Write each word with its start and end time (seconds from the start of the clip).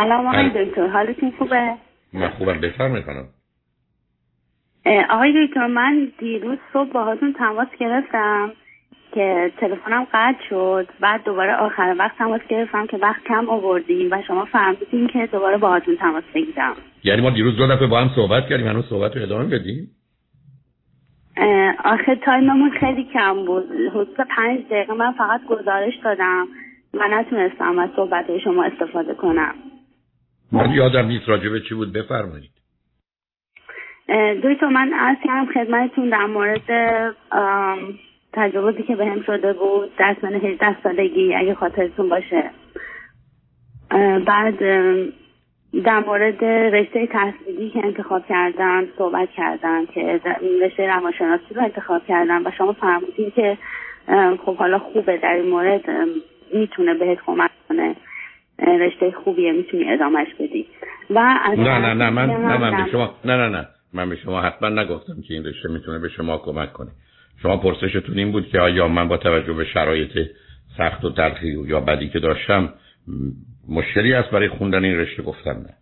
سلام 0.00 0.26
آقای 0.26 0.64
دکتر 0.64 0.86
حالتون 0.86 1.32
خوبه؟ 1.38 1.74
من 2.12 2.28
خوبم 2.28 2.60
بفرمایید 2.60 3.06
خانم 3.06 3.28
آقای 5.10 5.46
دکتر 5.46 5.66
من 5.66 6.12
دیروز 6.18 6.58
صبح 6.72 6.92
باهاتون 6.92 7.32
تماس 7.32 7.68
گرفتم 7.80 8.52
که 9.12 9.52
تلفنم 9.56 10.06
قطع 10.12 10.38
شد 10.48 10.88
بعد 11.00 11.24
دوباره 11.24 11.54
آخر 11.54 11.96
وقت 11.98 12.18
تماس 12.18 12.40
گرفتم 12.48 12.86
که 12.86 12.96
وقت 12.96 13.24
کم 13.24 13.48
آوردیم 13.48 14.08
و 14.12 14.22
شما 14.26 14.44
فهمیدین 14.44 15.06
که 15.06 15.28
دوباره 15.32 15.56
باهاتون 15.56 15.96
تماس 15.96 16.24
بگیرم. 16.34 16.74
یعنی 17.04 17.22
ما 17.22 17.30
دیروز 17.30 17.56
دو 17.56 17.66
دفعه 17.66 17.86
با 17.86 18.00
هم 18.00 18.10
صحبت 18.16 18.48
کردیم 18.48 18.66
هنوز 18.66 18.84
صحبت 18.88 19.16
رو 19.16 19.22
ادامه 19.22 19.44
بدیم؟ 19.44 19.90
آخه 21.84 22.16
تایممون 22.16 22.70
خیلی 22.70 23.04
کم 23.04 23.44
بود. 23.46 23.64
حدود 23.90 24.16
پنج 24.36 24.60
دقیقه 24.70 24.94
من 24.94 25.12
فقط 25.12 25.44
گزارش 25.44 25.94
دادم 26.04 26.46
و 26.94 27.08
نتونستم 27.10 27.78
از 27.78 27.90
صحبت 27.96 28.38
شما 28.44 28.64
استفاده 28.64 29.14
کنم. 29.14 29.54
من 30.52 30.70
یادم 30.70 31.06
نیست 31.06 31.28
راجبه 31.28 31.60
چی 31.60 31.74
بود 31.74 31.92
بفرمایید. 31.92 32.50
دوی 34.42 34.56
من 34.72 34.92
از 34.92 35.16
کردم 35.24 35.52
خدمتتون 35.52 36.08
در 36.08 36.26
مورد 36.26 36.62
تجربه 38.32 38.82
که 38.82 38.96
بهم 38.96 39.22
شده 39.22 39.52
بود 39.52 39.96
در 39.96 40.16
سن 40.22 40.34
18 40.34 40.82
سالگی 40.82 41.34
اگه 41.34 41.54
خاطرتون 41.54 42.08
باشه. 42.08 42.50
بعد 44.26 44.58
در 45.84 45.98
مورد 46.06 46.44
رشته 46.44 47.06
تحصیلی 47.06 47.70
که 47.70 47.84
انتخاب 47.84 48.26
کردم 48.28 48.86
صحبت 48.98 49.30
کردم 49.30 49.86
که 49.86 50.20
رشته 50.62 50.86
روانشناسی 50.86 51.54
رو 51.54 51.62
انتخاب 51.62 52.06
کردم 52.06 52.46
و 52.46 52.50
شما 52.58 52.72
فرمودین 52.72 53.30
که 53.30 53.58
خب 54.44 54.56
حالا 54.56 54.78
خوبه 54.78 55.16
در 55.16 55.32
این 55.32 55.50
مورد 55.50 55.90
می‌تونه 56.54 56.94
بهت 56.94 57.18
کمک 57.26 57.50
کنه. 57.68 57.96
رشته 58.66 59.10
خوبیه 59.24 59.52
می‌تونی 59.52 59.92
ادامهش 59.92 60.28
بدی. 60.40 60.66
و 61.10 61.38
نه 61.56 61.78
نه 61.78 61.94
نه 61.94 62.10
من 62.10 62.30
نه 62.30 62.58
من 62.58 62.84
به 62.84 62.90
شما 62.90 63.14
نه 63.24 63.36
نه 63.36 63.48
نه. 63.48 63.68
من 63.94 64.08
به 64.08 64.16
شما 64.16 64.40
حتما 64.40 64.68
نگفتم 64.68 65.22
که 65.28 65.34
این 65.34 65.44
رشته 65.44 65.68
می‌تونه 65.68 65.98
به 65.98 66.08
شما 66.08 66.38
کمک 66.38 66.72
کنه. 66.72 66.90
شما 67.42 67.56
پرسشتون 67.56 68.18
این 68.18 68.32
بود 68.32 68.48
که 68.48 68.60
آیا 68.60 68.88
من 68.88 69.08
با 69.08 69.16
توجه 69.16 69.52
به 69.52 69.64
شرایط 69.64 70.10
سخت 70.78 71.04
و 71.04 71.10
تلخی 71.12 71.48
یا 71.66 71.80
بدی 71.80 72.08
که 72.08 72.18
داشتم 72.18 72.72
مشکلی 73.68 74.14
است 74.14 74.30
برای 74.30 74.48
خوندن 74.48 74.84
این 74.84 74.98
رشته؟ 74.98 75.22
گفتم 75.22 75.50
نه. 75.50 75.74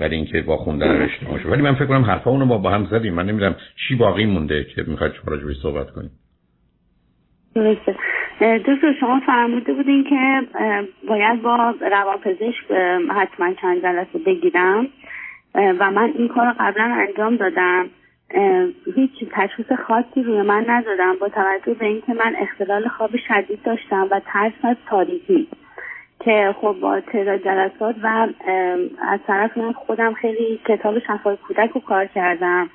ولی 0.00 0.16
اینکه 0.16 0.42
با 0.42 0.56
خوندن 0.56 1.02
رشته 1.02 1.26
باشه. 1.26 1.48
ولی 1.48 1.62
من 1.62 1.74
فکر 1.74 1.86
کنم 1.86 2.04
حرفا 2.04 2.30
اونو 2.30 2.46
با 2.46 2.58
با 2.58 2.70
هم 2.70 2.86
زدیم. 2.86 3.14
من 3.14 3.26
نمی‌دونم 3.26 3.56
چی 3.88 3.94
باقی 3.94 4.26
مونده 4.26 4.64
که 4.64 4.84
می‌خواید 4.86 5.12
شما 5.12 5.34
راجبش 5.34 5.56
صحبت 5.56 5.90
کنیم 5.90 6.10
درسته. 7.54 7.96
دکتر 8.40 8.92
شما 9.00 9.20
فرموده 9.26 9.72
بودین 9.72 10.04
که 10.04 10.42
باید 11.08 11.42
با 11.42 11.74
روانپزشک 11.80 12.72
حتما 13.16 13.52
چند 13.52 13.82
جلسه 13.82 14.18
بگیرم. 14.26 14.86
و 15.54 15.90
من 15.90 16.12
این 16.18 16.28
کار 16.28 16.54
قبلا 16.60 16.84
انجام 16.84 17.36
دادم. 17.36 17.90
هیچ 18.96 19.10
تشخیص 19.32 19.72
خاصی 19.86 20.22
روی 20.22 20.42
من 20.42 20.64
ندادم 20.68 21.16
با 21.20 21.28
توجه 21.28 21.74
به 21.74 21.86
اینکه 21.86 22.14
من 22.14 22.36
اختلال 22.38 22.88
خواب 22.88 23.10
شدید 23.28 23.62
داشتم 23.62 24.08
و 24.10 24.20
ترس 24.26 24.52
از 24.62 24.76
تاریکی 24.86 25.48
که 26.20 26.54
خب 26.60 26.76
با 26.80 27.00
تعداد 27.00 27.44
جلسات 27.44 27.96
و 28.02 28.28
از 29.08 29.20
طرف 29.26 29.56
من 29.56 29.72
خودم 29.72 30.14
خیلی 30.14 30.60
کتاب 30.66 30.98
شفای 30.98 31.36
کودک 31.36 31.70
رو 31.70 31.80
کار 31.80 32.06
کردم. 32.06 32.70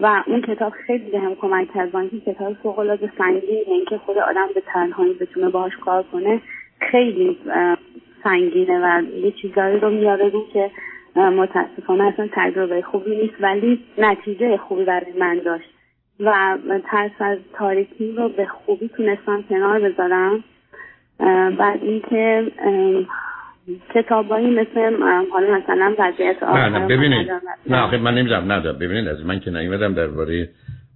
و 0.00 0.22
اون 0.26 0.42
کتاب 0.42 0.72
خیلی 0.72 1.16
هم 1.16 1.34
کمک 1.34 1.74
کرد 1.74 2.10
که 2.10 2.20
کتاب 2.20 2.52
فوق 2.52 2.78
العاده 2.78 3.12
سنگین 3.18 3.64
اینکه 3.66 3.98
خود 3.98 4.18
آدم 4.18 4.46
به 4.54 4.62
تنهایی 4.66 5.14
بتونه 5.14 5.48
باهاش 5.48 5.76
کار 5.76 6.04
کنه 6.12 6.40
خیلی 6.80 7.38
سنگینه 8.24 8.80
و 8.82 9.02
یه 9.02 9.30
چیزایی 9.30 9.80
رو 9.80 9.90
میاره 9.90 10.28
رو 10.28 10.46
که 10.52 10.70
متاسفانه 11.16 12.04
اصلا 12.04 12.28
تجربه 12.32 12.82
خوبی 12.82 13.16
نیست 13.16 13.34
ولی 13.40 13.84
نتیجه 13.98 14.56
خوبی 14.56 14.84
برای 14.84 15.12
من 15.18 15.38
داشت. 15.38 15.70
و 16.20 16.58
ترس 16.84 17.10
از 17.20 17.38
تاریکی 17.52 18.12
رو 18.12 18.28
به 18.28 18.46
خوبی 18.46 18.88
تونستم 18.88 19.44
کنار 19.48 19.80
بذارم. 19.80 20.44
بعد 21.58 21.82
اینکه 21.82 22.52
کتابایی 23.94 24.50
مثل 24.50 24.96
حالا 25.32 25.58
مثلا 25.58 25.94
وضعیت 25.98 26.42
نه 26.42 26.68
نه 26.68 26.86
ببینید. 26.86 27.30
نه 27.66 27.80
آخه 27.80 27.98
من 27.98 28.14
نمی‌دونم 28.14 28.52
نه 28.52 28.72
ببینید 28.72 29.08
از 29.08 29.26
من 29.26 29.40
که 29.40 29.50
نیومدم 29.50 29.94
درباره 29.94 30.48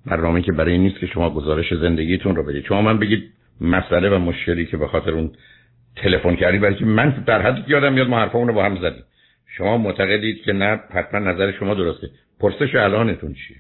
برنامه 0.06 0.42
که 0.42 0.52
برای 0.52 0.78
نیست 0.78 0.98
که 0.98 1.06
شما 1.06 1.30
گزارش 1.30 1.74
زندگیتون 1.74 2.36
رو 2.36 2.42
بدید. 2.42 2.64
شما 2.64 2.82
من 2.82 2.98
بگید 2.98 3.30
مسئله 3.60 4.10
و 4.10 4.18
مشکلی 4.18 4.66
که 4.66 4.76
به 4.76 4.86
خاطر 4.86 5.10
اون 5.10 5.30
تلفن 5.96 6.36
کردید 6.36 6.60
برای 6.60 6.74
که 6.74 6.84
من 6.84 7.10
در 7.26 7.42
حدی 7.42 7.64
یادم 7.66 7.92
میاد 7.92 8.08
ما 8.08 8.18
حرفمون 8.18 8.48
رو 8.48 8.54
با 8.54 8.64
هم 8.64 8.76
زدیم. 8.76 9.04
شما 9.56 9.78
معتقدید 9.78 10.42
که 10.42 10.52
نه 10.52 10.80
حتما 10.90 11.20
نظر 11.20 11.52
شما 11.52 11.74
درسته. 11.74 12.06
پرسش 12.40 12.74
الانتون 12.74 13.34
چیه؟ 13.34 13.56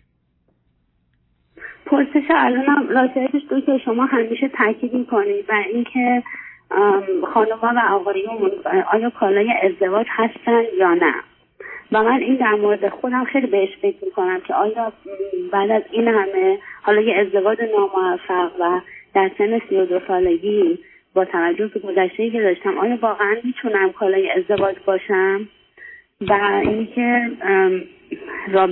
پرسش 1.86 2.30
الانم 2.30 2.88
راستش 2.88 3.40
دو 3.50 3.60
که 3.60 3.78
شما 3.84 4.04
همیشه 4.04 4.48
تاکید 4.48 4.94
می‌کنید 4.94 5.44
و 5.48 5.52
اینکه 5.72 6.22
خانمها 7.34 7.72
و 7.76 7.94
آقایون 7.94 8.50
آیا 8.92 9.10
کالای 9.10 9.52
ازدواج 9.62 10.06
هستن 10.10 10.62
یا 10.78 10.94
نه؟ 10.94 11.14
و 11.92 12.02
من 12.02 12.20
این 12.20 12.36
در 12.36 12.54
مورد 12.54 12.88
خودم 12.88 13.24
خیلی 13.24 13.46
بهش 13.46 13.76
فکر 13.82 14.04
می‌کنم 14.04 14.40
که 14.40 14.54
آیا 14.54 14.92
بعد 15.52 15.70
از 15.70 15.82
این 15.90 16.08
همه 16.08 16.58
حالا 16.82 17.00
یه 17.00 17.14
ازدواج 17.14 17.58
ناموفق 17.60 18.50
و 18.60 18.80
در 19.14 19.30
سن 19.38 19.60
سی 19.68 19.76
و 19.76 19.86
دو 19.86 20.00
سالگی 20.08 20.78
با 21.14 21.24
توجه 21.24 21.66
به 21.66 21.80
گذشته 21.80 22.30
که 22.30 22.42
داشتم 22.42 22.78
آیا 22.78 22.98
واقعا 23.02 23.36
می‌تونم 23.44 23.92
کالای 23.92 24.30
ازدواج 24.30 24.76
باشم؟ 24.86 25.48
و 26.20 26.60
اینکه 26.62 27.30
و 28.54 28.66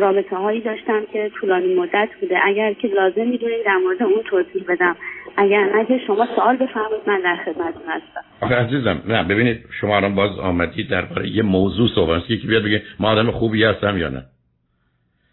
رابطه 0.00 0.36
هایی 0.36 0.60
داشتم 0.60 1.06
که 1.12 1.30
طولانی 1.40 1.74
مدت 1.74 2.08
بوده. 2.20 2.38
اگر 2.42 2.72
که 2.72 2.88
لازم 2.88 3.26
می‌دونید 3.26 3.64
در 3.64 3.76
مورد 3.76 4.02
اون 4.02 4.22
توضیح 4.22 4.64
بدم. 4.68 4.96
اگر 5.40 5.84
که 5.88 5.98
شما 6.06 6.28
سوال 6.36 6.56
بفرمایید 6.56 7.02
من 7.06 7.20
در 7.24 7.36
خدمتتون 7.44 7.82
هستم. 7.88 8.20
آخه 8.40 8.54
عزیزم 8.54 9.02
نه 9.06 9.24
ببینید 9.24 9.64
شما 9.80 9.96
الان 9.96 10.14
باز 10.14 10.38
آمدید 10.38 10.88
درباره 10.88 11.28
یه 11.28 11.42
موضوع 11.42 11.88
صحبت 11.94 12.26
که 12.26 12.34
بیاد 12.34 12.62
بگه 12.62 12.82
ما 13.00 13.10
آدم 13.10 13.30
خوبی 13.30 13.64
هستم 13.64 13.98
یا 13.98 14.08
نه؟ 14.08 14.24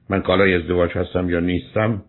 من 0.10 0.22
کالای 0.22 0.54
ازدواج 0.54 0.92
هستم 0.92 1.30
یا 1.30 1.40
نیستم؟ 1.40 2.02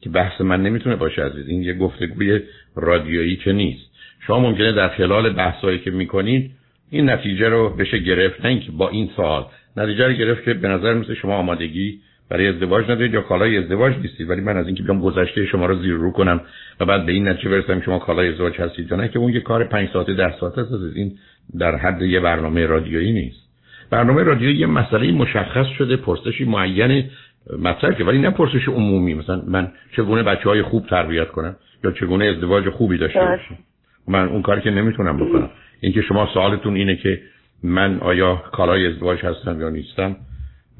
که 0.00 0.10
بحث 0.10 0.40
من 0.40 0.62
نمی‌تونه 0.62 0.96
باشه 0.96 1.22
عزیز. 1.22 1.48
این 1.48 1.62
یه 1.62 1.74
گفتگوی 1.74 2.40
رادیویی 2.76 3.36
که 3.36 3.52
نیست. 3.52 3.90
شما 4.26 4.40
ممکنه 4.40 4.72
در 4.72 4.88
خلال 4.88 5.32
بحثایی 5.32 5.78
که 5.78 5.90
می‌کنید 5.90 6.50
این 6.90 7.10
نتیجه 7.10 7.48
رو 7.48 7.68
بشه 7.68 7.98
گرفت. 7.98 8.40
نه 8.40 8.48
اینکه 8.48 8.72
با 8.72 8.88
این 8.88 9.10
سوال. 9.16 9.46
نتیجه 9.76 10.06
رو 10.06 10.12
گرفت 10.12 10.44
که 10.44 10.54
به 10.54 10.68
نظر 10.68 10.94
مثل 10.94 11.14
شما 11.14 11.36
آمادگی 11.36 12.00
برای 12.30 12.48
ازدواج 12.48 12.84
ندارید 12.84 13.14
یا 13.14 13.20
کالای 13.20 13.58
ازدواج 13.58 13.94
نیستید؟ 14.02 14.30
ولی 14.30 14.40
من 14.40 14.56
از 14.56 14.66
اینکه 14.66 14.82
بیام 14.82 15.00
گذشته 15.00 15.46
شما 15.46 15.66
رو 15.66 15.82
زیر 15.82 15.94
رو 15.94 16.12
کنم 16.12 16.40
و 16.80 16.84
بعد 16.84 17.06
به 17.06 17.12
این 17.12 17.28
نتیجه 17.28 17.50
برسم 17.50 17.80
شما 17.80 17.98
کالای 17.98 18.28
ازدواج 18.28 18.60
هستید 18.60 18.90
یا 18.90 18.96
نه 18.96 19.08
که 19.08 19.18
اون 19.18 19.32
یه 19.32 19.40
کار 19.40 19.64
پنج 19.64 19.88
ساعته 19.92 20.14
ده 20.14 20.38
ساعته 20.40 20.60
است. 20.60 20.72
این 20.94 21.12
در 21.58 21.76
حد 21.76 22.02
یه 22.02 22.20
برنامه 22.20 22.66
رادیویی 22.66 23.12
نیست. 23.12 23.40
برنامه 23.90 24.22
رادیویی 24.22 24.56
یه 24.56 24.66
مسئله 24.66 25.12
مشخص 25.12 25.66
شده 25.78 25.96
پرسشی 25.96 26.44
معین 26.44 27.04
مطرح 27.58 27.94
که 27.94 28.04
ولی 28.04 28.18
نه 28.18 28.30
پرسش 28.30 28.68
عمومی. 28.68 29.14
مثلا 29.14 29.42
من 29.46 29.72
چگونه 29.96 30.22
بچه 30.22 30.48
های 30.48 30.62
خوب 30.62 30.86
تربیت 30.86 31.28
کنم 31.28 31.56
یا 31.84 31.90
چگونه 31.90 32.24
ازدواج 32.24 32.68
خوبی 32.68 32.98
داشته 32.98 33.20
باشم؟ 33.20 33.58
من 34.08 34.28
اون 34.28 34.42
کاری 34.42 34.60
که 34.60 34.70
نمی‌تونم 34.70 35.16
بکنم. 35.16 35.50
اینکه 35.80 36.02
شما 36.02 36.28
سوالتون 36.34 36.76
اینه 36.76 36.96
که 36.96 37.20
من 37.62 37.98
آیا 38.00 38.42
کالای 38.52 38.86
ازدواج 38.86 39.18
هستم 39.18 39.60
یا 39.60 39.68
نیستم 39.70 40.16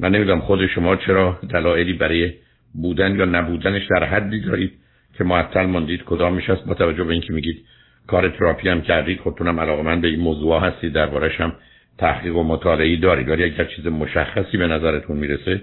من 0.00 0.10
نمی‌دونم 0.10 0.40
خود 0.40 0.66
شما 0.66 0.96
چرا 0.96 1.38
دلایلی 1.50 1.92
برای 1.92 2.32
بودن 2.74 3.16
یا 3.16 3.24
نبودنش 3.24 3.82
در 3.90 4.04
حدی 4.04 4.40
دارید 4.40 4.72
که 5.18 5.24
معطل 5.24 5.66
ماندید 5.66 6.02
کدامش 6.04 6.50
هست 6.50 6.64
با 6.64 6.74
توجه 6.74 7.04
به 7.04 7.12
اینکه 7.12 7.32
میگید 7.32 7.64
کار 8.06 8.28
تراپی 8.28 8.68
هم 8.68 8.82
کردید 8.82 9.20
خودتونم 9.20 9.60
علاقه 9.60 9.82
من 9.82 10.00
به 10.00 10.08
این 10.08 10.20
موضوع 10.20 10.60
هستید 10.60 10.92
دربارش 10.92 11.40
هم 11.40 11.52
تحقیق 11.98 12.36
و 12.36 12.42
مطالعه 12.42 12.96
دارید. 12.96 13.28
ولی 13.28 13.44
اگر 13.44 13.64
چیز 13.64 13.86
مشخصی 13.86 14.56
به 14.56 14.66
نظرتون 14.66 15.16
می‌رسه 15.16 15.62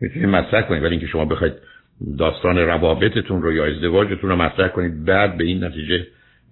می‌تونید 0.00 0.28
مطرح 0.28 0.62
کنید. 0.62 0.82
ولی 0.82 0.90
اینکه 0.90 1.06
شما 1.06 1.24
بخواید 1.24 1.54
داستان 2.18 2.58
روابطتون 2.58 3.42
رو 3.42 3.52
یا 3.52 3.66
ازدواجتون 3.66 4.30
رو 4.30 4.36
مطرح 4.36 4.68
کنید 4.68 5.04
بعد 5.04 5.36
به 5.36 5.44
این 5.44 5.64
نتیجه 5.64 6.06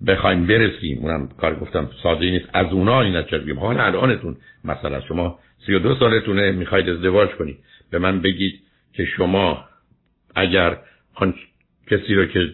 بخوایم 0.07 0.47
برسیم. 0.47 0.99
اونم 0.99 1.29
کار 1.29 1.55
گفتم 1.55 1.91
ساده 2.03 2.31
نیست. 2.31 2.49
از 2.53 2.73
اونا 2.73 3.01
این 3.01 3.17
نتیجه 3.17 3.39
بگیم 3.39 3.59
حالا 3.59 3.85
الانتون. 3.85 4.37
مثلا 4.65 5.01
شما 5.01 5.39
32 5.67 5.95
سالتونه 5.95 6.53
می‌خواید 6.53 6.89
ازدواج 6.89 7.29
کنید. 7.31 7.59
به 7.91 7.99
من 7.99 8.21
بگید 8.21 8.61
که 8.93 9.05
شما 9.05 9.65
اگر 10.35 10.77
آن 11.15 11.35
کسی 11.91 12.15
رو 12.15 12.27
که 12.27 12.53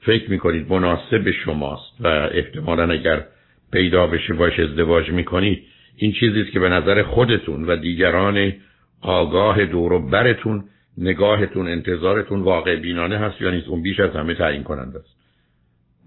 فکر 0.00 0.30
می‌کنید 0.30 0.72
مناسب 0.72 1.30
شماست 1.30 2.00
و 2.00 2.06
احتمالا 2.06 2.92
اگر 2.92 3.24
پیدا 3.72 4.06
بشه 4.06 4.34
باش 4.34 4.58
ازدواج 4.58 5.10
می‌کنید 5.10 5.62
این 5.96 6.12
چیزی 6.12 6.44
که 6.44 6.60
به 6.60 6.68
نظر 6.68 7.02
خودتون 7.02 7.64
و 7.64 7.76
دیگران 7.76 8.52
آگاه 9.00 9.64
دور 9.64 9.92
و 9.92 10.08
برتون 10.08 10.64
نگاهتون 10.98 11.68
انتظارتون 11.68 12.40
واقع 12.40 12.76
بینانه 12.76 13.18
هست 13.18 13.40
یا 13.40 13.50
نیست؟ 13.50 13.68
اون 13.68 13.82
بیش 13.82 14.00
از 14.00 14.10
همه 14.10 14.34
تعیین 14.34 14.62
کننده 14.62 14.98
است. 14.98 15.17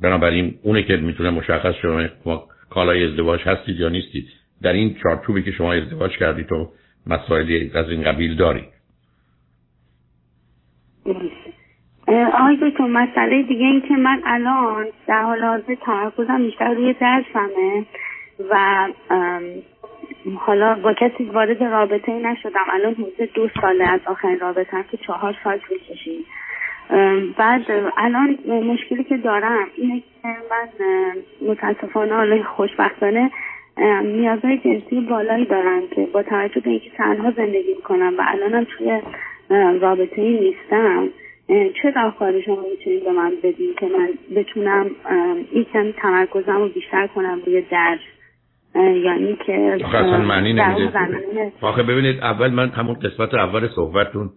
بنابراین 0.01 0.59
اونه 0.63 0.83
که 0.83 0.97
می‌تونه 0.97 1.29
مشخص 1.29 1.75
شما 1.81 2.43
کالای 2.69 3.05
ازدواج 3.05 3.41
هستید 3.41 3.79
یا 3.79 3.89
نیستید 3.89 4.27
در 4.61 4.73
این 4.73 4.95
چارچوبی 5.03 5.43
که 5.43 5.51
شما 5.51 5.73
ازدواج 5.73 6.11
کردید 6.11 6.51
و 6.51 6.71
مسائلی 7.07 7.71
از 7.75 7.89
این 7.89 8.03
قبیل 8.03 8.35
دارید. 8.35 8.81
آقای 12.33 12.57
دکتر 12.61 12.87
مسئله 12.87 13.43
دیگه 13.43 13.65
این 13.65 13.81
که 13.81 13.93
من 13.93 14.21
الان 14.25 14.87
در 15.07 15.23
حال 15.23 15.43
حاضر 15.43 15.75
تمرکزم 15.75 16.37
بیشتر 16.37 16.73
روی 16.73 16.93
درسمه 16.93 17.85
و 18.49 18.87
حالا 20.35 20.75
با 20.75 20.93
کسی 20.93 21.23
وارد 21.23 21.63
رابطه 21.63 22.11
نشدم. 22.11 22.65
الان 22.73 22.93
حدود 22.93 23.33
دو 23.33 23.49
ساله 23.61 23.89
از 23.89 23.99
آخرین 24.05 24.39
رابطه 24.39 24.85
که 24.91 24.97
چهار 24.97 25.35
سال 25.43 25.57
طول 25.57 25.77
کشید. 25.77 26.25
بعد 27.37 27.61
الان 27.97 28.37
مشکلی 28.47 29.03
که 29.03 29.17
دارم 29.17 29.67
اینه 29.75 29.99
که 29.99 30.27
من 30.27 30.67
متاسفانه 31.49 32.13
حالا 32.13 32.43
خوشبختانه 32.43 33.31
نیازهای 34.03 34.57
جنسی 34.57 35.01
بالایی 35.09 35.45
دارم 35.45 35.81
که 35.95 36.07
با 36.13 36.23
توجه 36.23 36.61
به 36.61 36.69
اینکه 36.69 36.89
تنها 36.97 37.31
زندگی 37.31 37.73
می‌کنم 37.77 38.13
و 38.17 38.23
الانم 38.27 38.67
توی 38.77 39.01
رابطه 39.81 40.21
ای 40.21 40.39
نیستم 40.39 41.09
چه 41.47 41.91
راهکاری 41.95 42.41
شما 42.41 42.65
می‌تونید 42.71 43.03
به 43.03 43.11
من 43.11 43.31
بدین 43.43 43.73
که 43.79 43.85
من 43.85 44.09
بتونم 44.35 44.91
یکم 45.53 45.91
تمرکزم 45.91 46.57
رو 46.57 46.69
بیشتر 46.69 47.07
کنم 47.07 47.41
روی 47.45 47.61
درس؟ 47.61 47.99
یعنی 48.75 49.37
که 49.45 49.77
اصلا 49.83 50.17
معنی 50.17 50.53
نمیده. 50.53 51.51
آخه 51.61 51.83
ببینید 51.83 52.19
اول 52.19 52.51
من 52.51 52.69
همون 52.69 52.93
قسمت 52.93 53.33
اول 53.33 53.67
صحبتتون 53.75 54.29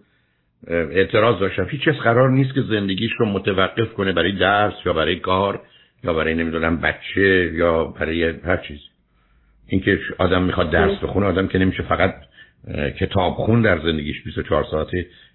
اعتراض 0.67 1.39
داشتم. 1.39 1.67
هیچ 1.69 1.81
کس 1.81 1.95
قرار 1.95 2.29
نیست 2.29 2.53
که 2.53 2.61
زندگیش 2.61 3.11
رو 3.17 3.25
متوقف 3.25 3.93
کنه 3.93 4.11
برای 4.11 4.31
درس 4.31 4.73
یا 4.85 4.93
برای 4.93 5.19
کار 5.19 5.61
یا 6.03 6.13
برای 6.13 6.35
نمی‌دونم 6.35 6.77
بچه 6.77 7.51
یا 7.53 7.83
برای 7.83 8.23
هر 8.23 8.57
چیز. 8.57 8.79
اینکه 9.67 9.99
آدم 10.17 10.43
می‌خواد 10.43 10.71
درس 10.71 10.99
بخونه 10.99 11.25
آدم 11.25 11.47
که 11.47 11.57
نمیشه 11.57 11.83
فقط 11.83 12.15
کتاب 12.99 13.33
خون 13.33 13.61
در 13.61 13.79
زندگیش 13.79 14.23
24 14.23 14.65
ساعت 14.71 14.87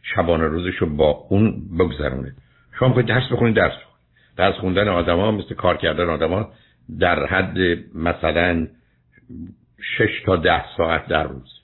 شبانه 0.03 0.45
روزش 0.45 0.75
رو 0.75 0.97
با 0.97 1.11
اون 1.29 1.63
بگذرونه. 1.79 2.33
شما 2.79 2.89
می‌خواید 2.89 3.09
درس 3.09 3.33
بخونید 3.33 3.57
درس 3.57 3.73
بخونید 3.73 3.91
درس 4.37 4.55
خوندن 4.55 4.89
آدما 4.89 5.31
مثل 5.31 5.55
کار 5.55 5.77
کردن 5.77 6.09
آدما 6.09 6.53
در 7.01 7.27
حد 7.27 7.59
مثلا 7.95 8.67
6 9.99 10.23
تا 10.27 10.37
10 10.37 10.65
ساعت 10.77 11.07
در 11.07 11.25
روز. 11.25 11.61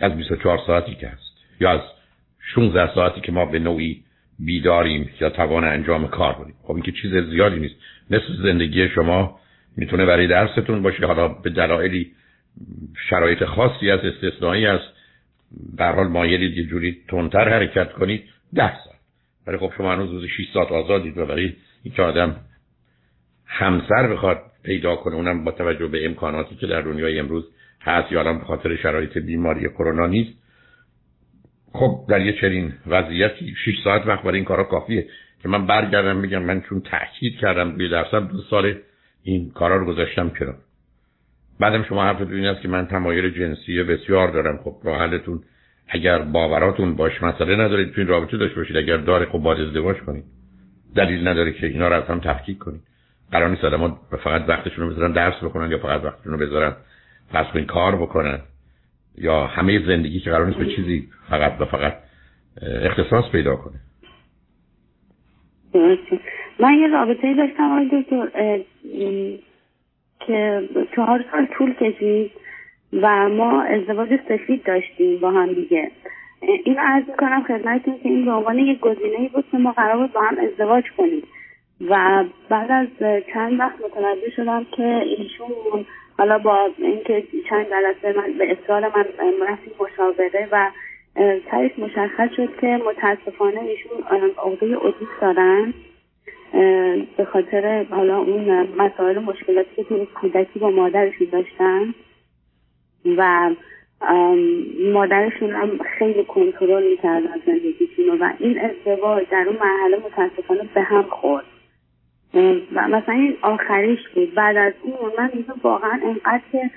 از 0.00 0.16
24 0.16 0.58
ساعتی 0.66 0.94
که 0.94 1.08
هست. 1.08 1.36
یا 1.60 1.70
از 1.70 1.80
16 2.54 2.94
ساعتی 2.94 3.20
که 3.20 3.32
ما 3.32 3.46
به 3.46 3.58
نوعی 3.58 4.02
بیداریم 4.38 5.10
یا 5.20 5.30
توان 5.30 5.64
انجام 5.64 6.08
کار 6.08 6.34
کنیم. 6.34 6.54
خب 6.62 6.72
این 6.72 6.82
که 6.82 6.92
چیز 6.92 7.14
زیادی 7.30 7.60
نیست. 7.60 7.74
نصف 8.10 8.32
زندگی 8.42 8.88
شما 8.88 9.40
می‌تونه 9.76 10.06
برای 10.06 10.26
درستون 10.26 10.82
باشه. 10.82 11.06
حالا 11.06 11.28
به 11.28 11.50
دلایلی 11.50 12.12
شرایط 13.10 13.44
خاصی 13.44 13.90
از 13.90 14.00
استثنایی 14.00 14.66
است. 14.66 14.88
در 15.76 15.92
حال 15.92 16.06
مایلید 16.08 16.56
یه 16.56 16.64
جوری 16.64 16.96
تندتر 17.08 17.48
حرکت 17.48 17.92
کنید. 17.92 18.24
ده 18.54 18.72
ساعت. 18.84 18.96
ولی 19.46 19.56
خب 19.56 19.72
شما 19.76 19.92
هنوز 19.92 20.10
روز 20.10 20.24
6 20.24 20.52
ساعت 20.52 20.72
آزادید 20.72 21.18
و 21.18 21.26
برای 21.26 21.52
اینکه 21.82 22.02
آدم 22.02 22.36
همسر 23.46 24.12
بخواد 24.12 24.42
پیدا 24.62 24.96
کنه 24.96 25.14
اونم 25.14 25.44
با 25.44 25.52
توجه 25.52 25.86
به 25.86 26.06
امکاناتی 26.06 26.56
که 26.56 26.66
در 26.66 26.80
دنیای 26.80 27.18
امروز 27.18 27.44
هست 27.80 28.12
یا 28.12 28.20
الان 28.20 28.38
به 28.38 28.44
خاطر 28.44 28.76
شرایط 28.76 29.18
بیماری 29.18 29.68
کرونا 29.68 30.06
نیست 30.06 30.45
خب 31.76 32.04
در 32.08 32.20
یه 32.20 32.32
چنین 32.40 32.72
وضعیتی 32.86 33.54
6 33.64 33.74
ساعت 33.84 34.06
وقت 34.06 34.22
برای 34.22 34.36
این 34.36 34.44
کارا 34.44 34.64
کافیه 34.64 35.06
که 35.42 35.48
من 35.48 35.66
برگردم 35.66 36.16
میگم 36.16 36.42
من 36.42 36.60
چون 36.60 36.80
تاکید 36.80 37.38
کردم 37.38 37.76
به 37.76 37.88
درصد 37.88 38.28
دو 38.28 38.38
سال 38.50 38.74
این 39.22 39.50
کارا 39.50 39.76
رو 39.76 39.86
گذاشتم 39.86 40.28
کنار. 40.28 40.56
بعدم 41.60 41.82
شما 41.82 42.04
حرف 42.04 42.20
این 42.20 42.46
است 42.46 42.62
که 42.62 42.68
من 42.68 42.86
تمایل 42.86 43.30
جنسی 43.30 43.82
بسیار 43.82 44.30
دارم. 44.30 44.60
خب 44.64 44.76
راه 44.84 45.00
حلتون 45.00 45.42
اگر 45.88 46.18
باوراتون 46.18 46.96
باش 46.96 47.22
مسئله 47.22 47.56
ندارید 47.56 47.92
تو 47.92 48.00
این 48.00 48.08
رابطه 48.08 48.36
داشته 48.36 48.56
باشید. 48.56 48.76
اگر 48.76 48.96
داره 48.96 49.26
خب 49.26 49.38
باید 49.38 49.60
ازدواج 49.60 49.96
کنید. 49.96 50.24
دلیل 50.96 51.28
نداره 51.28 51.52
که 51.52 51.66
اینا 51.66 51.88
رو 51.88 51.94
از 51.94 52.04
هم 52.04 52.20
تفکیک 52.20 52.58
کنید. 52.58 52.80
قرار 53.32 53.50
نیست 53.50 53.64
آدم 53.64 53.98
فقط 54.24 54.48
وقتشون 54.48 54.84
رو 54.84 54.94
بذارن 54.94 55.12
درس 55.12 55.44
بکنن 55.44 55.70
یا 55.70 55.78
فقط 55.78 56.04
وقتشون 56.04 56.32
رو 56.32 56.38
بذارن. 56.38 56.76
پس 57.32 57.46
این 57.54 57.66
کار 57.66 57.96
بکنن. 57.96 58.38
یا 59.18 59.46
همه 59.46 59.86
زندگی 59.86 60.20
که 60.20 60.30
قرار 60.30 60.46
نیست 60.46 60.58
به 60.58 60.66
چیزی 60.66 61.08
فقط 61.30 61.60
و 61.60 61.64
فقط 61.64 61.96
اختصاص 62.82 63.30
پیدا 63.32 63.56
کنه. 63.56 63.74
من 66.60 66.74
یه 66.74 66.86
رابطه 66.86 67.34
داشتم 67.34 67.62
آقای 67.62 68.02
دکتر 68.02 68.58
که 70.26 70.68
چهار 70.96 71.24
سال 71.32 71.46
طول 71.58 71.74
کشید 71.74 72.30
و 72.92 73.28
ما 73.28 73.62
ازدواج 73.62 74.08
سفید 74.28 74.62
داشتیم 74.64 75.20
با 75.20 75.30
هم 75.30 75.52
دیگه. 75.52 75.90
این 76.64 76.78
عرض 76.78 77.04
می‌کنم 77.08 77.44
خدمتتون 77.48 77.98
که 78.02 78.08
این 78.08 78.24
به 78.24 78.30
عنوان 78.30 78.58
یک 78.58 78.80
گزینه 78.80 79.28
بود 79.28 79.44
که 79.50 79.58
ما 79.58 79.72
قرار 79.72 79.96
بود 79.96 80.12
با 80.12 80.20
هم 80.20 80.36
ازدواج 80.38 80.84
کنیم. 80.96 81.22
و 81.80 82.24
بعد 82.48 82.70
از 82.70 82.88
چند 83.34 83.60
وقت 83.60 83.74
متوجه 83.84 84.30
شدم 84.36 84.66
که 84.76 85.02
ایشون 85.18 85.86
حالا 86.18 86.38
با 86.38 86.70
اینکه 86.78 87.24
چند 87.48 87.66
جلسه 87.66 88.18
من 88.18 88.32
به 88.38 88.52
اصرار 88.52 88.80
من 88.80 89.04
رفتیم 89.48 89.72
مشاوره 89.80 90.48
و 90.52 90.70
سرش 91.50 91.78
مشخص 91.78 92.30
شد 92.36 92.56
که 92.60 92.66
متاسفانه 92.66 93.60
ایشون 93.60 94.02
عقده 94.38 94.86
ادیس 94.86 95.08
دارن 95.20 95.74
به 97.16 97.24
خاطر 97.32 97.86
حالا 97.90 98.18
اون 98.18 98.68
مسائل 98.76 99.18
مشکلاتی 99.18 99.68
که 99.76 99.84
توی 99.84 100.06
کودکی 100.06 100.58
با 100.58 100.70
مادرشون 100.70 101.28
داشتن 101.32 101.94
و 103.16 103.50
مادرشون 104.92 105.50
هم 105.50 105.78
خیلی 105.98 106.24
کنترل 106.24 106.90
می‌کردن 106.90 107.40
زندگیشون 107.46 108.18
و 108.20 108.32
این 108.38 108.60
ازدواج 108.60 109.26
در 109.30 109.44
اون 109.46 109.56
مرحله 109.56 109.96
متاسفانه 109.96 110.68
به 110.74 110.82
هم 110.82 111.02
خورد. 111.02 111.44
و 112.72 112.88
مثلا 112.88 113.14
این 113.14 113.36
آخریش 113.42 114.08
بود. 114.14 114.34
بعد 114.34 114.56
از 114.56 114.72
اون 114.82 115.12
من 115.18 115.26
دیگه 115.26 115.52
واقعا 115.62 116.00
انقدر 116.04 116.40
که 116.52 116.70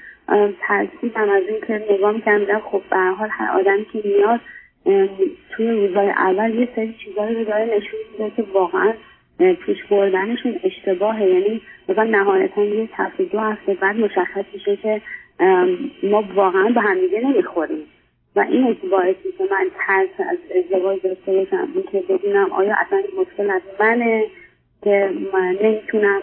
ترسیدم 0.62 1.30
از 1.30 1.44
این 1.48 1.62
که 1.68 1.86
نگاه 1.94 2.12
می‌کردم. 2.12 2.60
خب 2.60 2.82
به 2.90 2.98
حال 2.98 3.30
هر 3.32 3.60
آدمی 3.60 3.86
که 3.86 4.02
میاد 4.06 4.40
توی 5.52 5.72
روزای 5.72 6.10
اول 6.10 6.56
یه 6.56 6.70
سری 6.76 6.96
چیزایی 7.06 7.36
رو 7.36 7.44
داره 7.44 7.66
نشون 7.66 8.00
میده 8.12 8.36
که 8.36 8.44
واقعا 8.54 8.94
پیش 9.66 9.84
بردنشون 9.84 10.60
اشتباهه. 10.64 11.24
یعنی 11.24 11.62
مثلا 11.90 12.04
نهایتا 12.04 12.64
یه 12.64 12.90
هفته 12.94 13.24
دو 13.24 13.40
هفته 13.40 13.74
بعد 13.74 13.96
مشخص 13.96 14.46
میشه 14.54 14.76
که 14.76 15.02
ما 16.04 16.24
واقعا 16.36 16.70
به 16.70 16.82
همدیگه 16.82 17.20
نمی‌خوریم. 17.20 17.84
و 18.36 18.40
این 18.40 18.78
باعثی 18.92 19.32
که 19.38 19.44
من 19.52 19.68
ترس 19.88 20.28
از 20.32 20.38
ازدواج 20.58 21.00
داشته 21.04 21.32
باشم. 21.32 21.68
که 21.92 22.04
ببینم 22.10 22.52
آیا 22.52 22.76
اصلا 22.80 23.04
مشکل 23.20 23.50
از 23.50 23.62
منه؟ 23.80 24.26
که 24.84 25.10
من 25.34 25.56
نمی‌تونم 25.64 26.22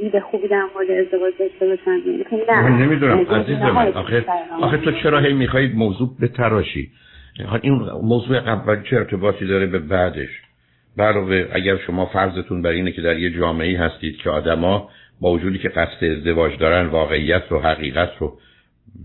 دید 0.00 0.18
خوبی 0.18 0.48
در 0.48 0.62
مورد 0.74 0.90
ازدواج 0.90 1.34
داشته 1.38 1.66
باشم. 1.66 2.00
من 2.48 2.78
نمی‌دونم 2.78 3.18
عزیز 3.18 3.56
من 3.56 3.92
آخه, 3.92 4.24
آخه 4.60 4.76
تو 4.78 4.92
چرا 4.92 5.20
هی 5.20 5.32
میخوایی 5.32 5.72
موضوع 5.72 6.10
به 6.20 6.28
تراشی 6.28 6.90
این 7.62 7.72
موضوع 8.02 8.36
اول 8.36 8.82
چه 8.82 8.96
ارتباطی 8.96 9.46
داره 9.46 9.66
به 9.66 9.78
بعدش؟ 9.78 10.28
علاوه 10.98 11.48
اگر 11.52 11.76
شما 11.76 12.06
فرضتون 12.06 12.62
بر 12.62 12.70
اینه 12.70 12.92
که 12.92 13.02
در 13.02 13.18
یه 13.18 13.30
جامعه 13.30 13.78
هستید 13.78 14.16
که 14.16 14.30
آدما 14.30 14.90
با 15.20 15.32
وجودی 15.32 15.58
که 15.58 15.68
قصد 15.68 16.04
ازدواج 16.04 16.58
دارن 16.58 16.86
واقعیت 16.86 17.42
رو 17.50 17.58
حقیقت 17.58 18.10
رو 18.18 18.38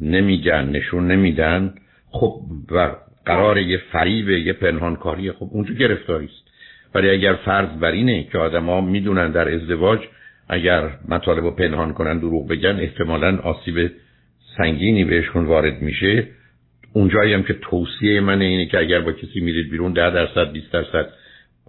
نمیگن 0.02 0.70
نشون 0.70 1.08
نمیدن 1.08 1.74
خب 2.12 2.42
و 2.72 2.92
قرار 3.26 3.58
یه 3.58 3.82
فریب 3.92 4.30
یه 4.30 4.54
پنهانکاری 4.54 5.32
خب 5.32 5.48
اونجا 5.52 5.74
گرفتاری 5.74 6.26
است 6.26 6.51
ولی 6.96 7.10
اگر 7.10 7.34
فرض 7.34 7.70
بر 7.80 7.92
اینه 7.92 8.24
که 8.24 8.38
آدما 8.38 8.82
می‌دونن 8.82 9.32
در 9.32 9.54
ازدواج 9.54 10.00
اگر 10.50 10.90
مطالب 11.08 11.44
رو 11.44 11.52
پنهان 11.52 11.94
کنن 11.94 12.20
دروغ 12.20 12.48
بگن 12.48 12.80
احتمالا 12.80 13.38
آسیب 13.38 13.92
سنگینی 14.58 15.04
بهشون 15.04 15.46
وارد 15.46 15.82
میشه. 15.82 16.28
اونجایی 16.94 17.34
هم 17.34 17.44
که 17.44 17.54
توصیه 17.54 18.22
من 18.22 18.42
اینه 18.42 18.66
که 18.66 18.80
اگر 18.80 19.02
با 19.02 19.12
کسی 19.12 19.40
میرید 19.40 19.72
بیرون 19.72 19.94
ده 19.94 20.10
درصد 20.10 20.52
20 20.52 20.72
درصد 20.72 21.10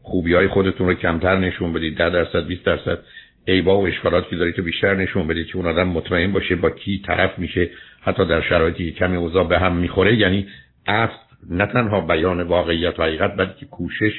خوبی 0.03 0.35
های 0.35 0.49
خودتون 0.49 0.87
رو 0.87 0.95
کمتر 0.95 1.39
نشون 1.39 1.73
بدید 1.73 1.97
ده 1.97 2.11
درصد 2.11 2.47
20 2.47 2.65
درصد 2.65 2.99
ایبا 3.45 3.81
و 3.81 3.87
اشکالاتی 3.87 4.37
دارید 4.37 4.55
که 4.55 4.63
بیشتر 4.63 4.95
نشون 4.95 5.27
بدید 5.27 5.47
که 5.47 5.57
اون 5.57 5.67
آدم 5.67 5.89
مطمئن 5.89 6.33
باشه 6.33 6.57
با 6.57 6.71
کی 6.71 7.03
طرف 7.07 7.39
میشه. 7.39 7.71
حتی 8.01 8.25
در 8.25 8.41
شرایطی 8.41 8.91
که 8.91 8.99
کمی 8.99 9.17
اوضاع 9.17 9.49
به 9.49 9.59
هم 9.59 9.77
می‌خوره 9.77 10.17
یعنی 10.17 10.47
اصل 10.87 11.13
نه 11.51 11.67
تنها 11.67 12.01
بیان 12.01 12.43
واقعیت 12.43 13.01
و 13.01 13.03
حقیقت 13.03 13.37
بلکه 13.37 13.67
کوشش 13.67 14.13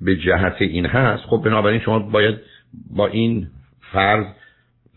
به 0.00 0.16
جهت 0.16 0.56
این 0.58 0.86
هست 0.86 1.22
خب 1.22 1.42
بنابراین 1.44 1.80
شما 1.80 1.98
باید 1.98 2.36
با 2.90 3.06
این 3.06 3.46
فرض 3.92 4.26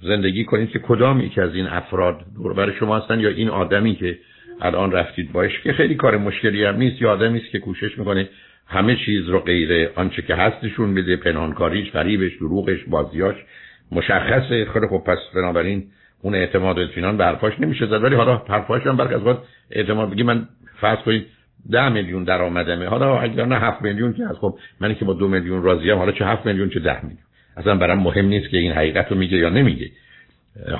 زندگی 0.01 0.45
کنید 0.45 0.69
که 0.69 0.79
کدام 0.79 1.19
یکی 1.21 1.41
از 1.41 1.55
این 1.55 1.67
افراد 1.67 2.25
دور 2.35 2.73
شما 2.79 2.97
هستن 2.97 3.19
یا 3.19 3.29
این 3.29 3.49
آدمی 3.49 3.95
که 3.95 4.17
الان 4.61 4.91
رفتید 4.91 5.31
باش 5.31 5.61
که 5.63 5.73
خیلی 5.73 5.95
کار 5.95 6.17
مشکلی 6.17 6.63
هم 6.63 6.77
نیست 6.77 7.01
یا 7.01 7.11
آدمی 7.11 7.39
است 7.39 7.51
که 7.51 7.59
کوشش 7.59 7.97
می‌کنه 7.97 8.29
همه 8.67 8.95
چیز 8.95 9.29
رو 9.29 9.39
غیر 9.39 9.89
آنچه 9.95 10.21
که 10.21 10.35
هستشون 10.35 10.95
بده 10.95 11.15
پنهانکاریش 11.15 11.91
فریبش 11.91 12.37
دروغش 12.37 12.83
بازیاش 12.87 13.35
مشخصه. 13.91 14.65
خیلی 14.73 14.87
خب 14.87 15.03
پس 15.05 15.17
بنابراین 15.35 15.83
اون 16.21 16.35
اعتماد 16.35 16.79
اطمینان 16.79 17.17
به 17.17 17.25
حرفاش 17.25 17.53
نمیشه 17.59 17.85
زد. 17.85 18.03
ولی 18.03 18.15
حالا 18.15 18.37
حرفاش 18.37 18.87
هم 18.87 18.97
برک 18.97 19.13
از 19.13 19.37
اعتماد 19.71 20.11
بگی 20.11 20.23
من 20.23 20.47
فرض 20.81 20.97
کنید 20.97 21.25
ده 21.71 21.89
میلیون 21.89 22.23
درآمدمه 22.23 22.85
حالا 22.85 23.19
اگر 23.19 23.45
نه 23.45 23.55
هفت 23.55 23.81
میلیون 23.81 24.13
که 24.13 24.23
از 24.23 24.35
خب 24.41 24.57
من 24.79 24.95
که 24.95 25.05
با 25.05 25.13
دو 25.13 25.27
میلیون 25.27 25.63
راضیم 25.63 25.97
حالا 25.97 26.11
چه 26.11 26.25
هفت 26.25 26.45
میلیون 26.45 26.69
چه 26.69 26.79
ده 26.79 27.01
میلیون. 27.01 27.23
اصلا 27.57 27.75
برام 27.75 27.99
مهم 27.99 28.25
نیست 28.25 28.49
که 28.49 28.57
این 28.57 28.71
حقیقت 28.71 29.11
رو 29.11 29.17
میگه 29.17 29.37
یا 29.37 29.49
نمیگه. 29.49 29.89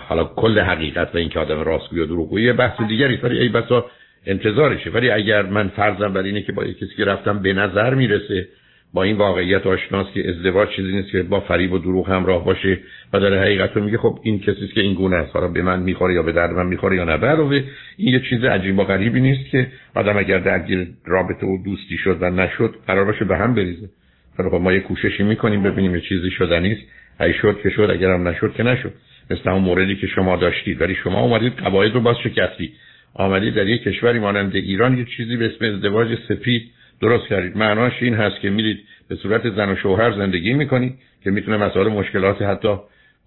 حالا 0.07 0.23
کل 0.23 0.59
حقیقت 0.59 1.15
و 1.15 1.17
اینکه 1.17 1.39
آدم 1.39 1.59
راستگوی 1.59 1.99
یا 1.99 2.05
دروغگویی 2.05 2.53
بحث 2.53 2.81
دیگری 2.81 3.15
ولی 3.15 3.39
ای 3.39 3.49
بسا 3.49 3.85
انتظارشه. 4.25 4.89
ولی 4.89 5.09
اگر 5.09 5.41
من 5.41 5.67
فرضم 5.67 6.13
بر 6.13 6.21
اینه 6.21 6.41
که 6.41 6.51
با 6.51 6.63
کسی 6.63 6.95
که 6.97 7.05
رفتم 7.05 7.39
به 7.39 7.53
نظر 7.53 7.93
می‌رسه 7.93 8.47
با 8.93 9.03
این 9.03 9.17
واقعیت 9.17 9.67
آشناست 9.67 10.13
که 10.13 10.29
ازدواج 10.29 10.69
چیزی 10.75 10.91
نیست 10.91 11.11
که 11.11 11.23
با 11.23 11.39
فریب 11.39 11.71
و 11.71 11.77
دروغ 11.77 12.09
همراه 12.09 12.45
باشه 12.45 12.79
و 13.13 13.19
در 13.19 13.41
حقیقت 13.41 13.77
میگه 13.77 13.97
خب 13.97 14.19
این 14.23 14.39
کسی 14.39 14.67
که 14.67 14.81
این 14.81 14.93
گونه 14.93 15.15
است. 15.15 15.35
حالا 15.35 15.47
به 15.47 15.61
من 15.61 15.79
می‌خوره 15.79 16.13
یا 16.13 16.23
به 16.23 16.31
درد 16.31 16.51
من 16.51 16.65
می‌خوره 16.65 16.95
یا 16.95 17.03
نه؟ 17.03 17.11
علاوه 17.11 17.63
این 17.97 18.13
یه 18.13 18.19
چیز 18.29 18.43
عجیب 18.43 18.79
و 18.79 18.83
غریبی 18.83 19.21
نیست 19.21 19.49
که 19.49 19.67
آدم 19.95 20.17
اگر 20.17 20.39
درگیر 20.39 20.87
رابطه 21.05 21.45
و 21.47 21.63
دوستی 21.65 21.97
شد 21.97 22.17
و 22.21 22.29
نشد 22.29 22.75
قرار 22.87 23.05
باشه 23.05 23.25
به 23.25 23.37
هم 23.37 23.55
بریزه. 23.55 23.89
خب 24.37 24.55
ما 24.55 24.73
یه 24.73 24.79
کوششی 24.79 25.23
می‌کنیم 25.23 25.63
ببینیم 25.63 25.95
یه 25.95 26.01
چیزی 26.01 26.31
شده 26.31 26.59
نیست. 26.59 26.81
ای 27.19 27.33
شد 27.33 27.59
که 27.63 27.69
شد 27.69 27.89
اگر 27.93 28.13
هم 28.13 28.27
نشد 28.27 28.53
که 28.57 28.63
نشد. 28.63 28.93
مثل 29.29 29.49
اون 29.49 29.61
موردی 29.61 29.95
که 29.95 30.07
شما 30.07 30.35
داشتید. 30.35 30.81
ولی 30.81 30.95
شما 30.95 31.21
اومدید 31.21 31.53
قواعد 31.53 31.93
رو 31.93 32.01
باز 32.01 32.15
شکستی 32.23 32.71
آمدید 33.13 33.53
در 33.55 33.67
یک 33.67 33.83
کشوری 33.83 34.19
مانند 34.19 34.55
ایران 34.55 34.97
یه 34.97 35.05
چیزی 35.17 35.37
به 35.37 35.45
اسم 35.45 35.65
ازدواج 35.65 36.17
سفید 36.27 36.71
درست 37.01 37.27
کردید. 37.27 37.57
معناش 37.57 37.93
این 38.01 38.13
هست 38.13 38.39
که 38.41 38.49
میرید 38.49 38.79
به 39.09 39.15
صورت 39.15 39.49
زن 39.49 39.69
و 39.69 39.75
شوهر 39.75 40.11
زندگی 40.11 40.53
می‌کنید 40.53 40.93
که 41.23 41.31
می‌تونه 41.31 41.57
مسائل 41.57 41.87
مشکلات 41.87 42.41
حتی 42.41 42.75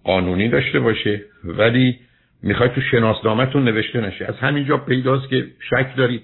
قانونی 0.03 0.49
داشته 0.49 0.79
باشه 0.79 1.21
ولی 1.43 1.99
می‌خواید 2.43 2.71
تو 2.71 2.81
شناسنامهتون 2.81 3.63
نوشته 3.63 4.01
نشه. 4.01 4.25
از 4.25 4.35
همینجا 4.35 4.77
پیداست 4.77 5.29
که 5.29 5.45
شک 5.69 5.95
دارید. 5.97 6.21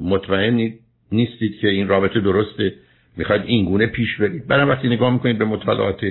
مطمئن 0.00 0.72
نیستید 1.12 1.58
که 1.58 1.68
این 1.68 1.88
رابطه 1.88 2.20
درسته. 2.20 2.72
می‌خواید 3.16 3.42
این 3.46 3.64
گونه 3.64 3.86
پیش 3.86 4.16
برید. 4.16 4.46
برای 4.46 4.64
وقتی 4.64 4.88
نگاه 4.88 5.12
می‌کنید 5.12 5.38
به 5.38 5.44
مطالعات 5.44 6.06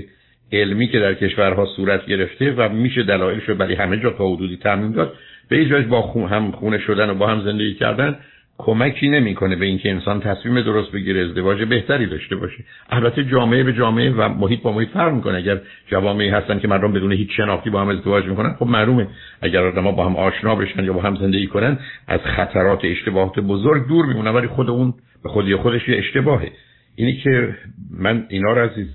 علمی 0.51 0.87
که 0.87 0.99
در 0.99 1.13
کشورها 1.13 1.65
صورت 1.65 2.05
گرفته 2.05 2.51
و 2.51 2.69
میشه 2.69 3.03
دلایلش 3.03 3.49
رو 3.49 3.55
برای 3.55 3.75
همه 3.75 3.99
جا 3.99 4.09
تا 4.09 4.27
حدودی 4.27 4.57
تعمین 4.57 4.91
داد 4.91 5.13
به 5.49 5.57
ایجاش 5.57 5.85
با 5.85 6.01
خون 6.01 6.29
هم 6.29 6.51
خونه 6.51 6.77
شدن 6.77 7.09
و 7.09 7.13
با 7.13 7.27
هم 7.27 7.41
زندگی 7.41 7.73
کردن 7.73 8.19
کمکی 8.57 9.09
نمی‌کنه 9.09 9.55
به 9.55 9.65
اینکه 9.65 9.91
انسان 9.91 10.19
تصمیم 10.19 10.61
درست 10.61 10.91
بگیره 10.91 11.21
ازدواج 11.21 11.63
بهتری 11.63 12.05
داشته 12.05 12.35
باشه. 12.35 12.63
البته 12.89 13.23
جامعه 13.23 13.63
به 13.63 13.73
جامعه 13.73 14.11
و 14.11 14.29
محیط 14.29 14.61
با 14.61 14.71
محیط 14.71 14.89
فرق 14.89 15.13
می‌کنه. 15.13 15.37
اگر 15.37 15.61
جوامعی 15.87 16.29
هستن 16.29 16.59
که 16.59 16.67
مردم 16.67 16.93
بدون 16.93 17.11
هیچ 17.11 17.29
شناختی 17.37 17.69
با 17.69 17.81
هم 17.81 17.87
ازدواج 17.87 18.25
می‌کنن 18.25 18.53
خب 18.53 18.65
معلومه. 18.65 19.07
اگر 19.41 19.63
آدم‌ها 19.63 19.91
با 19.91 20.05
هم 20.05 20.15
آشنا 20.15 20.55
بشن 20.55 20.83
یا 20.83 20.93
با 20.93 21.01
هم 21.01 21.15
زندگی 21.15 21.47
کنن 21.47 21.79
از 22.07 22.19
خطرات 22.19 22.79
اشتباهات 22.83 23.39
بزرگ 23.39 23.87
دور 23.87 24.05
میمونن 24.05 24.31
ولی 24.31 24.47
خود 24.47 24.69
اون 24.69 24.93
به 25.23 25.29
خودی 25.29 25.55
خودش 25.55 25.89
یه 25.89 25.97
اشتباهه. 25.97 26.51
اینی 26.95 27.17
که 27.17 27.55
من 27.99 28.25
اینا 28.29 28.53
رو 28.53 28.69
عزیز 28.69 28.87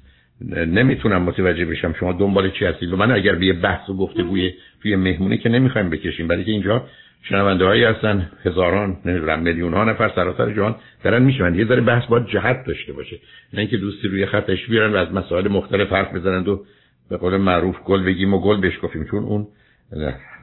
نمی‌تونم 0.67 1.23
متوجه 1.23 1.65
بشم 1.65 1.95
شما 2.01 2.13
دنبال 2.13 2.51
چی 2.51 2.65
هستید. 2.65 2.93
و 2.93 2.97
من 2.97 3.11
اگر 3.11 3.35
به 3.35 3.53
بحث 3.53 3.91
و 3.91 3.97
گفتگوی 3.97 4.53
توی 4.83 4.97
مهمونی 4.97 5.39
که 5.39 5.49
نمی‌خوایم 5.49 5.91
بکشیم 5.91 6.29
برای 6.29 6.45
که 6.45 6.51
اینجا 6.51 6.87
شنونده 7.23 7.65
هایی 7.65 7.85
هستن 7.85 8.31
هزاران 8.45 8.97
نمی‌دونم 9.05 9.39
میلیون 9.39 9.75
ها 9.75 9.85
نفر 9.85 10.13
سراسر 10.15 10.53
جهان 10.53 10.75
دارن 11.05 11.23
می‌شوند. 11.23 11.57
یه 11.57 11.65
ذره 11.65 11.81
بحث 11.81 12.07
باید 12.07 12.27
جهت 12.27 12.65
داشته 12.67 12.93
باشه. 12.93 13.19
نه 13.53 13.61
اینکه 13.61 13.77
دوستی 13.77 14.09
روی 14.09 14.27
خطش 14.27 14.67
بیارن 14.67 14.93
و 14.93 14.97
از 14.97 15.13
مسائل 15.13 15.49
مختلف 15.49 15.93
حرف 15.93 16.15
بزنند 16.15 16.49
و 16.49 16.65
به 17.11 17.17
قول 17.17 17.37
معروف 17.37 17.77
گل 17.85 18.03
بگیم 18.03 18.35
و 18.35 18.41
گل 18.41 18.61
بشکفیم 18.61 19.05
چون 19.11 19.25
اون 19.25 19.47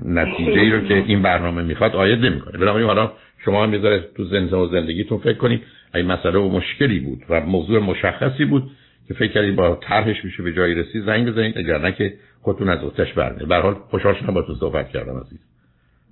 نتیجه 0.06 0.60
ای 0.60 0.72
رو 0.72 0.88
که 0.88 0.94
این 0.94 1.22
برنامه 1.22 1.64
می‌خواد 1.64 1.96
آید 1.96 2.20
نمی‌کنه. 2.26 2.58
بنابراین 2.58 2.88
حالا 2.88 3.12
شما 3.46 3.64
هم 3.64 3.70
می‌ذاره 3.70 4.06
تو 4.16 4.24
زنده 4.24 4.56
و 4.56 4.68
زندگیتون 4.68 5.18
فکر 5.18 5.38
کنید. 5.38 5.62
این 5.96 6.06
مسئله 6.06 6.40
و 6.40 6.50
مشکلی 6.50 7.00
بود 7.00 7.24
و 7.30 7.42
موضوع 7.42 7.80
مشخصی 7.80 8.46
بود 8.46 8.72
که 9.08 9.14
فکر 9.14 9.32
کردید 9.32 9.56
با 9.56 9.76
طرحش 9.76 10.26
میشه 10.26 10.44
به 10.44 10.54
جایی 10.54 10.76
رسید. 10.76 11.06
زنگ 11.06 11.28
بزنید 11.28 11.58
اگر 11.58 11.78
نه 11.78 11.92
که 11.92 12.14
خودتون 12.42 12.70
از 12.70 12.84
اوتش 12.84 13.14
برنه 13.14 13.46
به 13.46 13.56
حال 13.56 13.74
خوشحال 13.74 14.14
شدم 14.14 14.34
با 14.34 14.42
تو 14.42 14.56
صحبت 14.56 14.90
کردم 14.90 15.18
عزیز. 15.18 15.40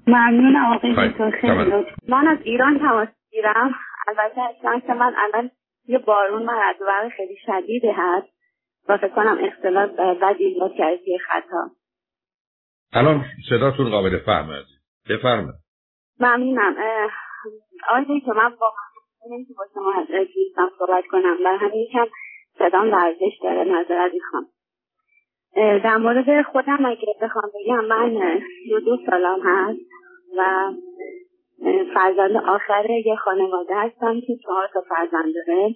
ممنون 0.08 0.56
آقای 0.56 1.10
دکتر 1.10 1.32
خیلی 1.32 1.86
من 2.08 2.28
از 2.28 2.38
ایران 2.44 2.80
تماس 2.80 3.08
گیرم. 3.32 3.76
البته 4.08 4.42
اصلا 4.42 4.80
که 4.80 4.94
من 4.94 5.14
الان 5.18 5.52
یه 5.88 5.98
بارون 5.98 6.44
من 6.44 6.54
از 6.54 6.76
خیلی 7.18 7.38
شدیدی 7.46 7.90
هست 7.90 8.28
و 8.90 8.98
فکر 8.98 9.16
کنم 9.16 9.38
اختلاط 9.42 9.90
بدی 9.92 10.44
ایجاد 10.44 10.74
کرده 10.78 11.18
خطا. 11.28 11.70
الان 12.94 13.26
صداتون 13.50 13.90
قابل 13.90 14.18
فهم 14.18 14.52
عزیز 14.52 14.80
بفرمایید. 15.10 15.56
ممنونم. 16.20 16.76
آقای 17.90 18.20
که 18.20 18.32
من 18.32 18.54
واقعا 18.60 18.86
نمیشه 19.32 19.54
با 19.58 19.66
شما 19.74 20.06
صحبت 20.80 21.04
کنم. 21.12 21.38
برای 21.44 21.58
همین 21.58 21.82
یکم 21.90 22.06
صدام 22.58 22.92
ورزش 22.94 23.40
داره 23.44 23.64
نظر 23.64 24.10
می‌خوام. 24.14 24.48
در 25.56 25.98
مورد 25.98 26.42
خودم 26.42 26.86
اگه 26.86 27.16
بخوام 27.22 27.52
بگم 27.56 27.86
من 27.86 28.40
دو 28.86 28.98
سالم 29.06 29.40
هست 29.44 29.80
و 30.38 30.72
فرزند 31.94 32.38
آخر 32.38 32.90
یه 32.90 33.16
خانواده 33.16 33.76
هستم 33.76 34.22
که 34.22 34.38
چهار 34.44 34.70
تا 34.74 34.82
فرزند 34.90 35.34
داره. 35.48 35.76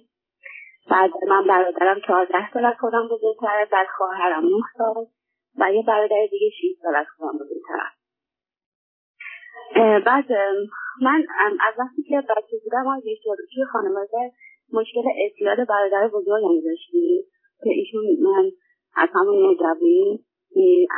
بعد 0.90 1.10
من 1.28 1.46
برادرم 1.46 2.00
چهارده 2.06 2.52
سال 2.52 2.64
از 2.64 2.74
خودم 2.80 3.08
بزرگتره 3.08 3.68
بعد 3.72 3.86
خواهرم 3.96 4.44
نه 4.44 4.62
سال 4.78 5.06
و 5.58 5.72
یه 5.74 5.84
برادر 5.86 6.26
دیگه 6.30 6.50
شیش 6.60 6.76
سال 6.82 6.96
از 6.96 7.06
خودم 7.16 7.38
بزرگتره 7.38 8.00
بعد 10.00 10.32
من 11.02 11.26
از 11.60 11.74
وقتی 11.78 12.02
که 12.02 12.20
بچه 12.20 12.56
بودم 12.64 12.88
از 12.88 13.02
توی 13.24 13.64
خانواده 13.72 14.32
مشکل 14.72 15.02
اعتیاد 15.16 15.68
برادر 15.68 16.08
بزرگم 16.08 16.60
داشتیم 16.64 17.24
که 17.64 17.70
ایشون 17.70 18.04
من 18.22 18.50
از 18.96 19.08
همون 19.14 19.42
نوجوانی 19.42 20.24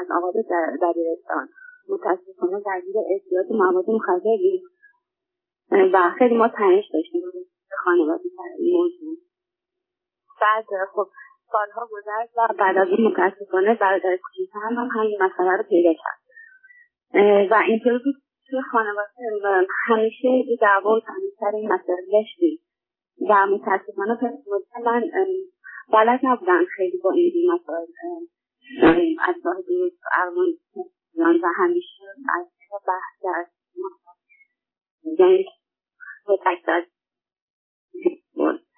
از 0.01 0.07
آغاز 0.17 0.35
دبیرستان. 0.83 1.49
متاسفانه 1.89 2.63
درگیر 2.67 2.97
اعتیاد 3.11 3.47
مواد 3.51 3.85
مخدری. 3.89 4.63
و 5.93 6.11
خیلی 6.19 6.37
ما 6.37 6.49
تنش 6.49 6.85
داشتیم 6.93 7.23
خانواده 7.85 8.25
موضوع. 8.73 9.17
بعد 10.41 10.65
خب 10.95 11.07
سالها 11.53 11.89
گذشت 11.93 12.33
و 12.37 12.55
بعد 12.59 12.79
از 12.79 12.89
این 12.89 13.07
متاسفانه 13.09 13.75
برادر 13.75 14.17
کوچیکتر 14.17 14.59
هم 14.59 14.89
همین 14.93 15.19
مسئله 15.23 15.57
رو 15.57 15.63
پیدا 15.63 15.93
کرد. 15.93 16.23
و 17.51 17.55
اینطور 17.55 17.93
بود 17.93 18.15
توی 18.49 18.61
خانواده 18.73 19.67
همیشه 19.87 20.29
یه 20.29 20.57
دعوا 20.61 20.91
و 20.91 21.01
این 21.55 21.73
مسئله 21.73 21.97
داشتیم. 22.13 22.59
و 23.29 23.47
متاسفانه 23.47 24.19
من 24.85 25.03
بلد 25.93 26.21
نبودن 26.23 26.65
خیلی 26.65 26.99
با 27.05 27.11
این 27.11 27.53
مسائل 27.53 27.87
از 29.29 29.35
راه 29.45 29.57
درست 29.69 30.03
ارمان 30.17 31.41
و 31.43 31.47
همیشه 31.57 32.05
از 32.39 32.47
بحث 32.87 33.25
در 33.25 33.47
یعنی 35.19 35.45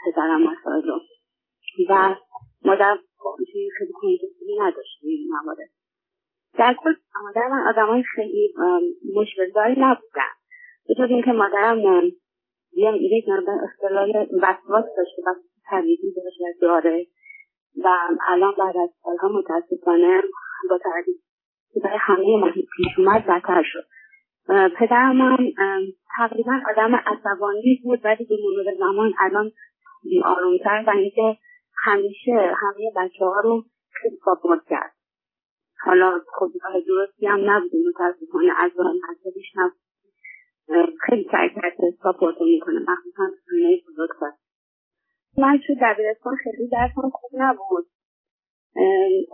پدرم 0.05 0.43
مسائل 0.43 0.83
رو. 0.83 1.01
و 1.89 2.15
مادر 2.65 2.99
خیلی 3.79 3.93
کنجوسی 3.93 4.59
نداشتیم 4.61 5.09
این 5.09 5.29
موارد. 5.29 5.71
در 6.59 6.75
کل 6.75 6.95
مادر 7.25 7.49
من 7.49 7.69
آدم 7.69 7.87
های 7.87 8.03
خیلی 8.03 8.55
مشکل 9.15 9.51
داری 9.55 9.75
نبودن. 9.79 10.33
به 10.89 10.95
طور 10.95 11.07
اینکه 11.07 11.33
مادرم 11.33 12.05
یک 12.73 13.29
مقدار 13.29 13.59
اختلال 13.65 14.27
وسواس 14.43 14.85
داشته 14.97 15.23
و 15.65 15.71
طبیعی 15.71 16.15
داشته 16.17 16.61
داره. 16.61 17.07
و 17.85 17.89
الان 18.29 18.55
بعد 18.59 18.77
از 18.77 18.91
سالها 19.03 19.29
متاسفانه 19.29 20.23
با 20.71 20.79
توجه 20.79 21.13
برای 21.85 21.99
همه 22.01 22.37
محیط 22.41 22.67
پیش 22.77 22.99
اومد 22.99 23.27
بدتر 23.27 23.63
شد. 23.63 23.85
پدرم 24.79 25.21
هم 25.21 25.53
تقریبا 26.17 26.61
آدم 26.71 26.95
عصبانی 26.95 27.81
بود 27.85 28.01
ولی 28.05 28.25
به 28.25 28.37
مرور 28.45 28.75
زمان 28.79 29.15
الان 29.19 29.51
آرومتر 30.25 30.85
و 30.87 30.91
اینکه 30.91 31.39
همیشه 31.85 32.33
همه 32.33 32.93
بچه 32.97 33.25
ها 33.25 33.41
رو 33.41 33.65
خیلی 33.93 34.17
ساپورت 34.25 34.61
کرد. 34.69 34.93
حالا 35.85 36.21
خب 36.39 36.51
درستی 36.87 37.27
هم 37.27 37.51
نبود 37.51 37.71
متاسفانه 37.89 38.53
از 38.57 38.71
مذهبیش 38.79 39.53
نبود 39.57 40.99
خیلی 41.01 41.29
سعی 41.33 41.49
کرده 41.49 41.95
ساپورت 42.03 42.41
می‌کنه. 42.41 42.81
مخصوصا 42.81 43.23
خونه 43.51 43.81
بزرگتر. 43.89 44.33
من 45.39 45.61
تو 45.67 45.75
دبیرستان 45.83 46.37
خیلی 46.37 46.69
درسم 46.69 47.11
خوب 47.11 47.31
نبود. 47.35 47.87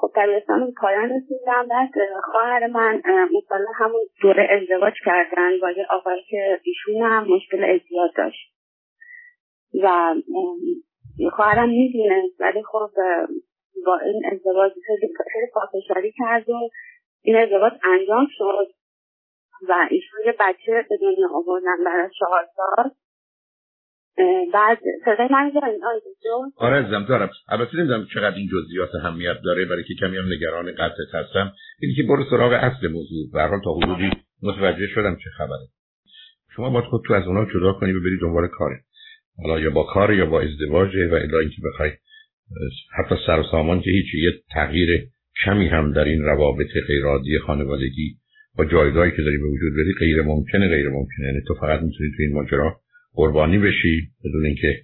خب 0.01 0.11
دبیرستان 0.17 0.73
پایان 0.81 1.11
رسیدم 1.11 1.69
بعد 1.71 1.91
خواهر 2.33 2.67
من 2.67 3.03
مثلا 3.07 3.67
همون 3.75 4.01
دوره 4.23 4.49
ازدواج 4.51 4.95
کردن 5.05 5.61
با 5.61 5.71
یه 5.71 5.87
آقایی 5.91 6.23
که 6.31 6.61
ایشون 6.63 7.03
هم 7.03 7.27
مشکل 7.35 7.65
ازدیاد 7.65 8.11
داشت. 8.17 8.55
و 9.83 10.15
خواهرم 11.33 11.69
می‌دونه 11.69 12.23
ولی 12.41 12.63
خب 12.63 12.91
با 13.87 13.99
این 13.99 14.23
ازدواج 14.33 14.73
خیلی 14.87 15.15
خیلی 15.33 15.47
پافشاری 15.55 16.13
کرد 16.19 16.51
و 16.51 16.69
این 17.23 17.37
ازدواج 17.37 17.73
انجام 17.85 18.27
شد. 18.31 18.67
و 19.69 19.89
ایشون 19.91 20.21
یه 20.27 20.35
بچه 20.41 20.87
به 20.89 20.97
دنیا 21.01 21.29
آوردن 21.35 21.85
برای 21.85 22.11
چهار 22.19 22.47
سال. 22.57 22.91
بعد 24.55 24.79
صدای 25.05 25.29
من 25.31 25.53
آره 26.57 26.77
ازم 26.77 27.05
دارم. 27.09 27.31
البته 27.49 27.77
نمی‌دونم 27.77 28.07
چقدر 28.15 28.37
این 28.37 28.49
جزئیات 28.53 28.95
اهمیت 28.95 29.37
داره 29.45 29.65
برای 29.65 29.85
که 29.85 29.95
کمی 30.01 30.17
هم 30.17 30.33
نگران 30.33 30.73
قطعت 30.73 31.15
هستم. 31.15 31.53
اینی 31.81 31.95
که 31.95 32.03
برو 32.03 32.25
سراغ 32.31 32.53
اصل 32.53 32.89
موضوع. 32.89 33.31
به 33.33 33.61
تا 33.65 33.73
حدودی 33.73 34.11
متوجه 34.43 34.87
شدم 34.87 35.17
چه 35.17 35.31
خبره. 35.31 35.69
شما 36.57 36.71
باید 36.71 36.85
خود 36.85 37.03
تو 37.07 37.15
از 37.15 37.27
اونا 37.27 37.45
جدا 37.45 37.73
کنی 37.73 37.93
و 37.93 38.01
بری 38.01 38.19
دنبال 38.21 38.49
کاره. 38.49 38.77
حالا 39.43 39.61
یا 39.61 39.71
با 39.71 39.83
کار 39.83 40.15
یا 40.15 40.27
با 40.27 40.41
ازدواج 40.41 40.97
و 40.97 41.15
الا 41.15 41.39
اینکه 41.39 41.63
بخوای 41.65 41.91
حتی 42.99 43.15
سر 43.27 43.43
سامان 43.51 43.81
که 43.81 43.91
هیچ 43.91 44.15
یه 44.15 44.33
تغییر 44.51 44.89
کمی 45.45 45.69
هم 45.69 45.93
در 45.93 46.05
این 46.05 46.23
روابط 46.23 46.69
غیر 46.89 47.41
خانوادگی 47.47 48.17
با 48.57 48.65
جایگاهی 48.65 49.11
که 49.11 49.23
داری 49.23 49.37
به 49.37 49.47
وجود 49.47 49.73
بری 49.77 49.95
غیر 49.99 50.23
ممکنه 50.23 50.69
غیر 50.69 50.89
ممکنه 50.89 51.27
یعنی 51.27 51.41
تو 51.47 51.55
فقط 51.55 51.81
می‌تونی 51.81 52.11
تو 52.17 52.23
این 52.23 52.35
ماجرا 52.35 52.81
قربانی 53.15 53.59
بشی 53.59 54.09
بدون 54.25 54.47
اینکه 54.47 54.83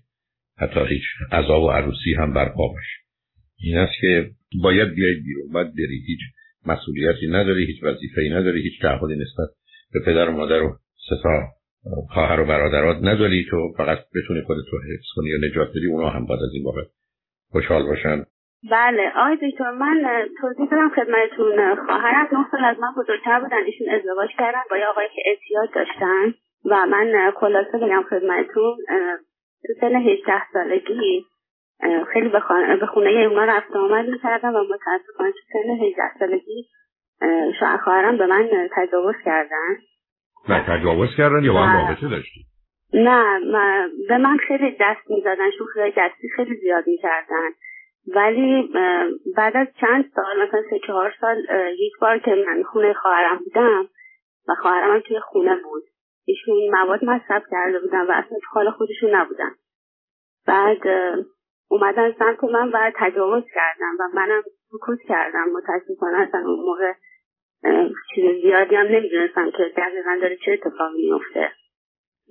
حتی 0.59 0.81
هیچ 0.89 1.03
عذاب 1.33 1.63
و 1.63 1.71
عروسی 1.71 2.15
هم 2.15 2.33
برپا 2.35 2.69
باشه 2.69 2.99
این 3.59 3.79
است 3.79 3.93
که 4.01 4.31
باید 4.63 4.95
بیای 4.95 5.15
بیرون 5.15 5.53
باید 5.53 5.73
بری. 5.73 6.05
هیچ 6.07 6.21
مسئولیتی 6.67 7.27
نداری 7.27 7.67
هیچ 7.67 7.83
وظیفه‌ای 7.83 8.31
نداری 8.31 8.63
هیچ 8.63 8.83
تعهدی 8.83 9.15
نسبت 9.15 9.49
به 9.93 10.01
پدر 10.07 10.29
و 10.29 10.33
مادر 10.33 10.63
و 10.63 10.77
ستا 11.07 11.43
خواهر 12.09 12.41
و 12.41 12.47
برادرات 12.47 12.97
نداری. 13.03 13.47
تو 13.51 13.75
فقط 13.77 13.99
بتونی 14.15 14.43
خودت 14.43 14.67
رو 14.73 14.79
حفظ 14.79 15.07
کنی 15.17 15.29
یا 15.29 15.39
نجات 15.49 15.71
بدی 15.71 15.87
اونا 15.87 16.11
هم 16.11 16.27
باید 16.27 16.41
از 16.43 16.51
این 16.55 16.65
بابت 16.65 16.87
خوشحال 17.51 17.83
باشن. 17.87 18.25
بله. 18.71 19.03
آقای 19.17 19.51
دکتر 19.51 19.71
من 19.71 20.27
توضیح 20.41 20.71
دارم 20.71 20.91
خدمتتون. 20.97 21.87
خواهرم 21.87 22.29
نه 22.33 22.47
سال 22.51 22.65
از 22.65 22.77
من 22.81 23.03
بزرگتر 23.03 23.41
بودن 23.41 23.65
ایشون 23.67 23.89
ازدواج 23.89 24.31
کردن 24.39 24.63
با 24.71 24.77
یه 24.77 24.87
آقایی 24.87 25.09
که 25.15 25.23
اعتیاد 25.27 25.69
داشتن. 25.75 26.46
و 26.71 26.87
من 26.87 27.33
خلاصه 27.41 27.79
بگم 27.79 28.03
خدمتتون 28.11 28.77
تو 29.67 29.73
سن 29.81 29.95
18 29.97 30.43
سالگی 30.53 31.25
خیلی 32.13 32.29
به, 32.29 32.41
خانه 32.41 32.77
به 32.77 32.87
خونه 32.87 33.11
اونا 33.11 33.45
رفت 33.45 33.77
آمد 33.77 34.09
می‌کردم 34.09 34.55
و 34.55 34.59
متاسفانه 34.59 35.33
تو 35.33 35.39
سن 35.53 35.85
18 35.85 36.03
سالگی 36.19 36.69
شوهر 37.61 37.77
خواهرم 37.77 38.19
به 38.19 38.27
من 38.27 38.69
تجاوز 38.77 39.15
کردن. 39.25 39.77
نه 40.49 40.65
تجاوز 40.69 41.09
کردن 41.17 41.45
یا 41.45 41.53
با 41.53 41.63
هم 41.63 41.87
رابطه 41.87 42.09
داشتی؟ 42.09 42.41
نه 42.95 43.41
به 44.09 44.19
من 44.19 44.37
خیلی 44.37 44.77
دست 44.81 45.11
می‌زدن 45.11 45.51
شوخی 45.59 45.81
دستی 45.97 46.29
خیلی 46.37 46.57
زیاد 46.57 46.85
می‌کردن. 46.87 47.51
ولی 48.15 48.73
بعد 49.37 49.57
از 49.57 49.67
چند 49.81 50.13
سال 50.15 50.43
مثلا 50.43 50.63
سه 50.71 50.79
چهار 50.87 51.15
سال 51.21 51.37
یک 51.79 51.93
بار 52.01 52.19
که 52.19 52.45
من 52.47 52.63
خونه 52.63 52.93
خواهرم 52.93 53.39
بودم 53.39 53.89
و 54.49 54.55
خواهرم 54.55 55.01
توی 55.01 55.21
خونه 55.21 55.57
بود. 55.57 55.83
ایشون 56.27 56.55
مواد 56.71 57.05
مصرف 57.05 57.43
کرده 57.51 57.79
بودن 57.79 58.01
و 58.01 58.11
اصلا 58.11 58.39
تو 58.43 58.49
حال 58.51 58.71
خودشون 58.71 59.15
نبودن. 59.15 59.51
بعد 60.47 60.79
اومدن 61.69 62.13
سمت 62.19 62.45
من 62.45 62.69
و 62.69 62.91
تجاوز 62.97 63.45
کردم 63.55 63.97
و 64.01 64.09
منم 64.15 64.43
سکوت 64.73 64.99
کردم. 65.09 65.45
متاسفانه 65.53 66.19
اصلا 66.19 66.41
اون 66.41 66.61
موقع 66.61 66.93
چیز 68.15 68.43
زیادی 68.43 68.75
هم 68.75 68.87
نمی‌دونستم 68.87 69.51
که 69.51 69.73
دقیقا 69.77 70.19
داره 70.21 70.37
چه 70.45 70.53
اتفاقی 70.53 70.97
میفته 70.97 71.53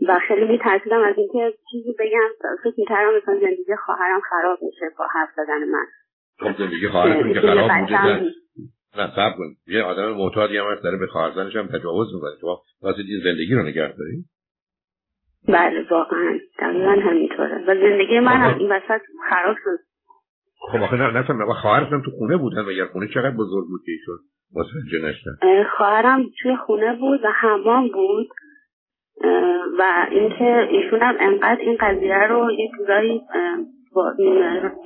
و 0.08 0.20
خیلی 0.28 0.46
میترسیدم 0.46 1.04
از 1.04 1.18
اینکه 1.18 1.58
چیزی 1.72 1.96
بگم. 2.00 2.30
فکر 2.64 2.74
می‌کردم 2.78 3.18
مثلا 3.18 3.40
زندگی 3.40 3.76
خواهرم 3.86 4.22
خراب 4.30 4.60
میشه 4.62 4.86
با 4.98 5.08
حرف 5.12 5.30
زدن 5.36 5.64
من. 5.64 5.86
خب 6.40 6.58
زندگی 6.58 6.88
خواهرتون 6.88 7.34
که 7.34 7.42
خراب 7.42 7.72
بوده 7.80 8.32
نه 8.98 9.12
سب 9.16 9.38
کن. 9.38 9.56
یه 9.68 9.84
آدم 9.84 10.12
معتادی 10.12 10.58
هم 10.58 10.76
داره 10.84 10.98
به 10.98 11.08
خواهرزنش 11.08 11.56
هم 11.56 11.68
تجاوز 11.68 12.14
می‌کنه. 12.16 12.32
شما 12.42 12.62
واسه 12.82 13.00
این 13.00 13.22
زندگی 13.24 13.56
رو 13.56 13.64
نگه 13.64 13.94
دارید 13.98 14.26
بله 15.48 15.86
واقعا. 15.92 16.40
دقیقا 16.60 16.92
همینطوره. 16.92 17.64
و 17.68 17.76
زندگی 17.76 18.20
من 18.20 18.38
هم 18.38 18.58
این 18.58 18.72
وسط 18.72 19.02
خراب 19.30 19.56
شد. 19.64 19.80
خب 20.72 20.82
آخه 20.82 20.96
نه 20.96 21.20
نفهم. 21.20 21.54
خواهرتون 21.54 22.02
تو 22.02 22.12
خونه 22.12 22.38
بودن 22.38 22.66
و 22.66 22.72
یه 22.72 22.86
خونه 22.86 23.08
چقدر 23.08 23.36
بزرگ 23.36 23.66
بود 23.68 23.82
که 23.86 23.92
ایشون 23.92 24.18
متوجه 24.56 25.08
نشدن 25.08 25.64
خواهرم 25.78 26.26
توی 26.42 26.56
خونه 26.56 26.96
بود 27.00 27.20
و 27.24 27.32
حمام 27.42 27.88
بود. 27.88 28.28
و 29.80 30.08
اینکه 30.12 30.68
ایشون 30.72 31.00
هم 31.00 31.16
انقدر 31.20 31.62
این 31.62 31.78
قضیه 31.80 32.28
رو 32.30 32.52
یه 32.52 32.72
جورایی 32.78 33.22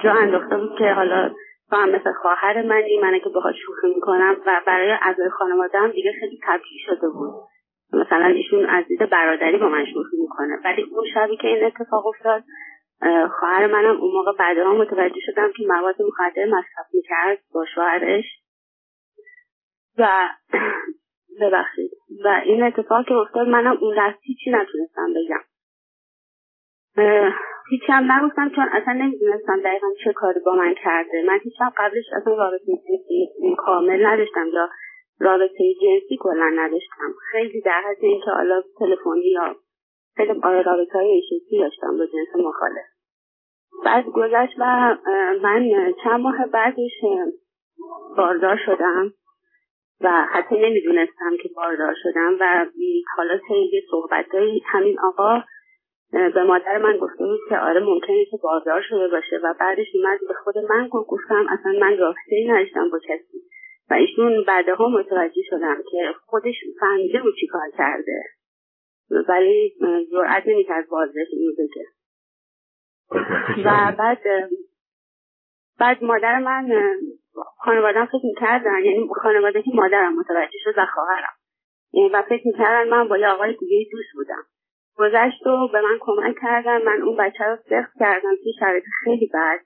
جا 0.03 0.11
انداخته 0.11 0.57
بود 0.57 0.77
که 0.77 0.93
حالا 0.93 1.31
تو 1.69 1.75
هم 1.75 1.89
مثل 1.89 2.13
خواهر 2.21 2.61
منی 2.61 2.99
منه 2.99 3.19
که 3.19 3.29
باهاش 3.29 3.55
شوخی 3.65 3.87
می‌کنم 3.95 4.35
و 4.45 4.61
برای 4.67 4.91
اعضای 5.01 5.29
خانواده 5.29 5.79
هم 5.79 5.91
دیگه 5.91 6.11
خیلی 6.19 6.39
طبیعی 6.43 6.79
شده 6.85 7.09
بود. 7.09 7.33
مثلا 7.93 8.25
ایشون 8.25 8.65
از 8.65 8.85
دید 8.87 9.09
برادری 9.09 9.57
با 9.57 9.69
من 9.69 9.85
شوخی 9.85 10.17
می‌کنه. 10.17 10.57
ولی 10.65 10.83
اون 10.83 11.05
شبی 11.13 11.37
که 11.37 11.47
این 11.47 11.63
اتفاق 11.65 12.07
افتاد 12.07 12.43
خواهر 13.39 13.67
منم 13.67 13.97
اون 14.01 14.11
موقع 14.13 14.31
بعدها 14.39 14.73
متوجه 14.73 15.19
شدم 15.25 15.51
که 15.57 15.63
مواد 15.67 15.95
مخدر 16.01 16.45
مصرف 16.45 16.93
می‌کرد 16.93 17.37
با 17.53 17.65
شوهرش. 17.75 18.25
و 19.97 20.29
ببخشید. 21.41 21.91
و 22.25 22.41
این 22.45 22.63
اتفاق 22.63 23.05
که 23.05 23.13
افتاد 23.13 23.47
منم 23.47 23.77
اون 23.81 23.95
لحظه 23.95 24.17
چی 24.43 24.51
نتونستم 24.51 25.13
بگم. 25.15 25.43
هیچی 27.69 27.91
هم 27.91 28.11
نگفتم 28.11 28.49
چون 28.49 28.69
اصلا 28.71 28.93
نمی‌دونستم 28.93 29.59
دقیقا 29.61 29.87
چه 30.03 30.13
کاری 30.13 30.39
با 30.45 30.55
من 30.55 30.73
کرده. 30.83 31.23
من 31.27 31.39
هیچ 31.43 31.53
قبلش 31.77 32.05
اصلا 32.21 32.33
رابطه 32.33 32.63
کامل 33.57 34.05
نداشتم 34.05 34.47
یا 34.53 34.69
رابطه 35.19 35.73
جنسی 35.81 36.17
کلا 36.19 36.49
نداشتم. 36.55 37.13
خیلی 37.31 37.61
در 37.61 37.81
حد 37.81 37.97
اینکه 38.01 38.31
حالا 38.31 38.63
تلفنی 38.79 39.29
یا 39.31 39.55
خیلی 40.17 40.41
رابطه 40.43 40.93
های 40.93 41.21
شکلی 41.29 41.59
داشتم 41.59 41.97
با 41.97 42.05
جنس 42.05 42.45
مخالف. 42.45 42.85
بعد 43.85 44.05
گذشت 44.05 44.55
و 44.59 44.97
من 45.41 45.93
چند 46.03 46.19
ماه 46.19 46.47
بعدش 46.47 46.91
باردار 48.17 48.57
شدم 48.65 49.13
و 50.01 50.25
حتی 50.31 50.55
نمی‌دونستم 50.55 51.37
که 51.43 51.49
باردار 51.55 51.95
شدم 52.03 52.37
و 52.39 52.65
حالا 53.17 53.37
طی 53.47 53.81
صحبت 53.91 54.25
همین 54.65 54.99
آقا 54.99 55.43
به 56.11 56.43
مادر 56.43 56.77
من 56.77 56.97
گفته 56.97 57.25
بود 57.25 57.39
که 57.49 57.57
آره 57.57 57.79
ممکنه 57.79 58.25
که 58.25 58.37
باردار 58.43 58.81
شده 58.89 59.07
باشه 59.07 59.39
و 59.43 59.53
بعدش 59.59 59.87
اومد 59.93 60.19
به 60.27 60.33
خود 60.43 60.57
من 60.57 60.87
گفتم 60.87 61.45
اصلا 61.49 61.71
من 61.71 61.97
رابطه 61.97 62.45
نداشتم 62.47 62.89
با 62.89 62.99
کسی. 62.99 63.41
و 63.89 63.93
ایشون 63.93 64.43
بعدها 64.47 64.89
متوجه 64.89 65.41
شدم 65.49 65.77
که 65.91 66.13
خودش 66.25 66.55
فهمیده 66.79 67.21
بود 67.21 67.33
چی 67.39 67.47
کار 67.47 67.69
کرده. 67.77 68.23
ولی 69.29 69.73
جرأت 70.11 70.43
نمی‌کرد 70.47 70.89
بازش 70.89 71.27
اینو 71.31 71.51
بگه 71.53 71.85
و 73.65 73.95
بعد 73.97 74.19
بعد 75.79 76.03
مادر 76.03 76.39
من 76.39 76.69
خانوادم 77.57 78.05
فکر 78.05 78.25
می‌کردن 78.25 78.85
یعنی 78.85 79.09
خانواده 79.21 79.61
که 79.61 79.71
مادرم 79.73 80.19
متوجه 80.19 80.57
شد 80.63 80.73
و 80.77 80.85
خواهرم. 80.93 81.33
یعنی 81.93 82.09
و 82.09 82.21
فکر 82.21 82.47
می‌کردن 82.47 82.89
من 82.89 83.07
با 83.07 83.17
یه 83.17 83.27
آقای 83.27 83.55
دیگه 83.59 83.89
دوست 83.91 84.09
بودم. 84.13 84.43
گذشت 84.99 85.47
و 85.47 85.67
به 85.67 85.81
من 85.81 85.97
کمک 85.99 86.35
کردن. 86.41 86.81
من 86.81 87.01
اون 87.01 87.17
بچه 87.17 87.43
رو 87.43 87.55
سخت 87.55 87.99
کردم 87.99 88.35
توی 88.43 88.53
شرایط 88.59 88.83
خیلی 89.03 89.31
بد. 89.33 89.59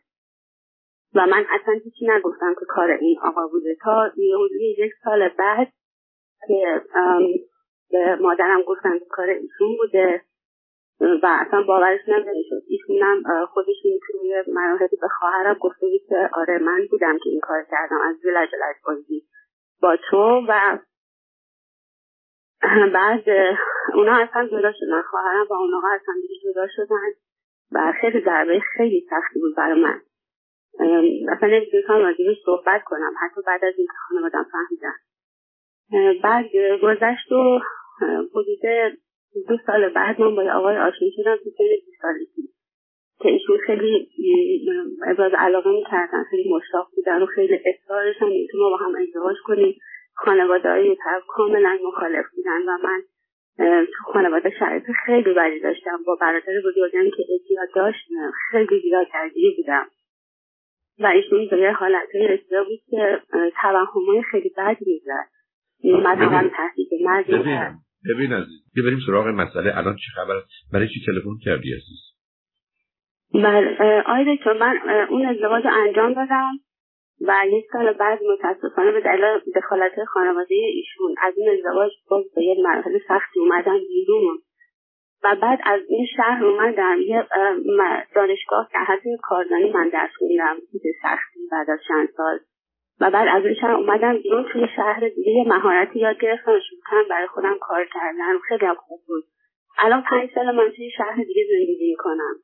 و 1.15 1.25
من 1.25 1.45
اصلا 1.49 1.73
هیچی 1.83 2.07
نگفتم 2.07 2.53
که 2.59 2.65
کار 2.67 2.91
این 2.91 3.19
آقا 3.23 3.47
بوده. 3.47 3.75
تا 3.83 4.11
یه 4.17 4.85
یک 4.85 4.91
سال 5.03 5.29
بعد 5.29 5.67
که 6.47 6.81
به 7.91 8.15
مادرم 8.15 8.61
گفتم 8.61 8.99
که 8.99 9.05
کار 9.09 9.29
ایشون 9.29 9.77
بوده 9.77 10.21
و 10.99 11.37
اصلا 11.41 11.63
باورش 11.63 11.99
نمی‌شد. 12.07 12.61
ایشونم 12.67 13.45
خودشون 13.45 13.91
توی 14.11 14.43
مراحلی 14.47 14.97
به 15.01 15.07
خواهرم 15.19 15.57
گفته 15.61 15.87
که 16.09 16.29
آره 16.33 16.57
من 16.59 16.87
بودم 16.91 17.17
که 17.17 17.29
این 17.29 17.39
کار 17.39 17.65
کردم. 17.71 17.97
از 18.01 18.15
عجلت 18.15 18.75
بازی 18.85 19.23
با 19.81 19.97
تو 20.09 20.45
و 20.49 20.77
بعد 22.93 23.23
اونا 23.93 24.15
اصلا 24.15 24.47
جدا 24.47 24.71
شدن 24.79 25.01
خواهرم 25.01 25.47
و 25.49 25.53
اونا 25.53 25.81
اصلا 26.01 26.15
دیگه 26.21 26.35
جدا 26.43 26.67
شدن 26.75 27.11
و 27.71 27.93
خیلی 28.01 28.21
ضربه 28.25 28.59
خیلی 28.77 29.07
سختی 29.09 29.39
بود 29.39 29.55
برای 29.57 29.81
من. 29.81 30.01
اصلا 31.29 31.49
نمی‌تونستم 31.49 31.93
راجبش 31.93 32.37
صحبت 32.45 32.83
کنم 32.83 33.13
حتی 33.21 33.41
بعد 33.47 33.65
از 33.65 33.73
اینکه 33.77 33.93
خانوادم 34.09 34.45
فهمیدن. 34.51 34.95
بعد 36.23 36.45
گذشت 36.83 37.31
و 37.31 37.59
حدود 38.31 38.93
دو 39.47 39.57
سال 39.65 39.89
بعد 39.89 40.21
من 40.21 40.35
با 40.35 40.51
آقای 40.53 40.77
آشنا 40.77 41.07
شدم 41.15 41.35
تو 41.35 41.49
سن 41.57 41.63
بیست 41.85 42.01
سالگی 42.01 42.49
که 43.19 43.29
ایشون 43.29 43.57
خیلی 43.57 44.09
ابراز 45.07 45.31
علاقه 45.37 45.71
می‌کردن 45.71 46.23
خیلی 46.29 46.53
مشتاق 46.53 46.87
بودن 46.95 47.21
و 47.21 47.25
خیلی 47.25 47.59
اصرارشان 47.65 48.29
که 48.29 48.57
ما 48.57 48.69
با 48.69 48.77
هم 48.77 48.95
ازدواج 48.95 49.35
کنیم. 49.45 49.79
خانواده 50.13 50.69
های 50.69 50.95
طرف 51.03 51.23
کاملا 51.27 51.77
مخالف 51.87 52.25
بودن 52.35 52.61
و 52.67 52.77
من 52.83 53.01
تو 53.85 54.13
خانواده 54.13 54.49
شرایط 54.59 54.83
خیلی 55.05 55.33
بدی 55.33 55.59
داشتم. 55.59 55.99
با 56.07 56.17
برادر 56.21 56.53
بزرگم 56.65 57.09
که 57.17 57.23
اعتیاد 57.31 57.69
داشت 57.75 58.07
خیلی 58.51 58.81
زیاد 58.81 59.07
درگیری 59.13 59.55
بودم. 59.57 59.85
و 60.99 61.05
ایشون 61.05 61.47
به 61.51 61.57
یه 61.57 61.71
حالت 61.71 62.15
رسیده 62.15 62.63
بود 62.63 62.79
که 62.89 63.21
توهمای 63.61 64.23
خیلی 64.31 64.51
بدی 64.57 64.85
می‌زد. 64.85 65.29
مثلا 65.83 66.49
تحقیق 66.57 66.87
ببین 67.29 67.59
ببین 68.09 68.33
عزیز 68.33 68.61
بریم 68.85 68.99
سراغ 69.05 69.27
مسئله. 69.27 69.77
الان 69.77 69.95
چه 69.95 70.11
خبر؟ 70.15 70.35
برای 70.73 70.87
چی 70.87 71.05
تلفن 71.05 71.37
کردی 71.45 71.73
عزیز؟ 71.73 72.13
بله 73.33 74.01
آقای 74.05 74.35
دکتر 74.35 74.53
من 74.53 75.07
اون 75.09 75.25
ازدواج 75.25 75.63
انجام 75.67 76.13
دادم. 76.13 76.51
و 77.21 77.33
یک 77.47 77.65
سال 77.73 77.93
بعد 77.93 78.19
متاسفانه 78.23 78.91
به 78.91 79.01
دلیل 79.01 79.39
دخالت 79.55 80.03
خانواده 80.03 80.55
ایشون 80.55 81.15
از 81.21 81.33
این 81.37 81.49
ازدواج 81.49 81.91
باز 82.09 82.23
به 82.35 82.43
یک 82.43 82.57
مرحله 82.63 83.01
سختی 83.07 83.39
اومدن 83.39 83.77
بیرون. 83.77 84.37
و 85.23 85.35
بعد 85.35 85.59
از 85.63 85.81
این 85.87 86.05
شهر 86.17 86.45
اومدم 86.45 86.97
یه 87.01 87.27
دانشگاه 88.15 88.69
که 88.71 88.77
حتی 88.77 89.09
کارزنی 89.21 89.71
من 89.71 89.89
درس 89.89 90.09
خوندم 90.17 90.55
به 90.55 90.91
سختی 91.01 91.39
بعد 91.51 91.69
از 91.69 91.79
چند 91.87 92.09
سال. 92.17 92.39
و 93.01 93.11
بعد 93.11 93.27
از 93.31 93.45
این 93.45 93.53
شهر 93.53 93.71
اومدم 93.71 94.17
بیرون 94.17 94.45
توی 94.53 94.67
شهر 94.75 95.09
دیگه 95.15 95.31
یه 95.31 95.47
مهارتی 95.47 95.99
یاد 95.99 96.19
گرفتم 96.19 96.59
شروع 96.59 97.07
برای 97.09 97.27
خودم 97.27 97.57
کار 97.61 97.85
کردن 97.85 98.39
خیلی 98.47 98.73
خوب 98.77 98.99
بود. 99.07 99.23
الان 99.79 100.03
پنج 100.09 100.29
سال 100.35 100.55
من 100.55 100.69
توی 100.75 100.91
شهر 100.97 101.15
دیگه 101.15 101.43
زندگی 101.49 101.89
می‌کنم. 101.89 102.35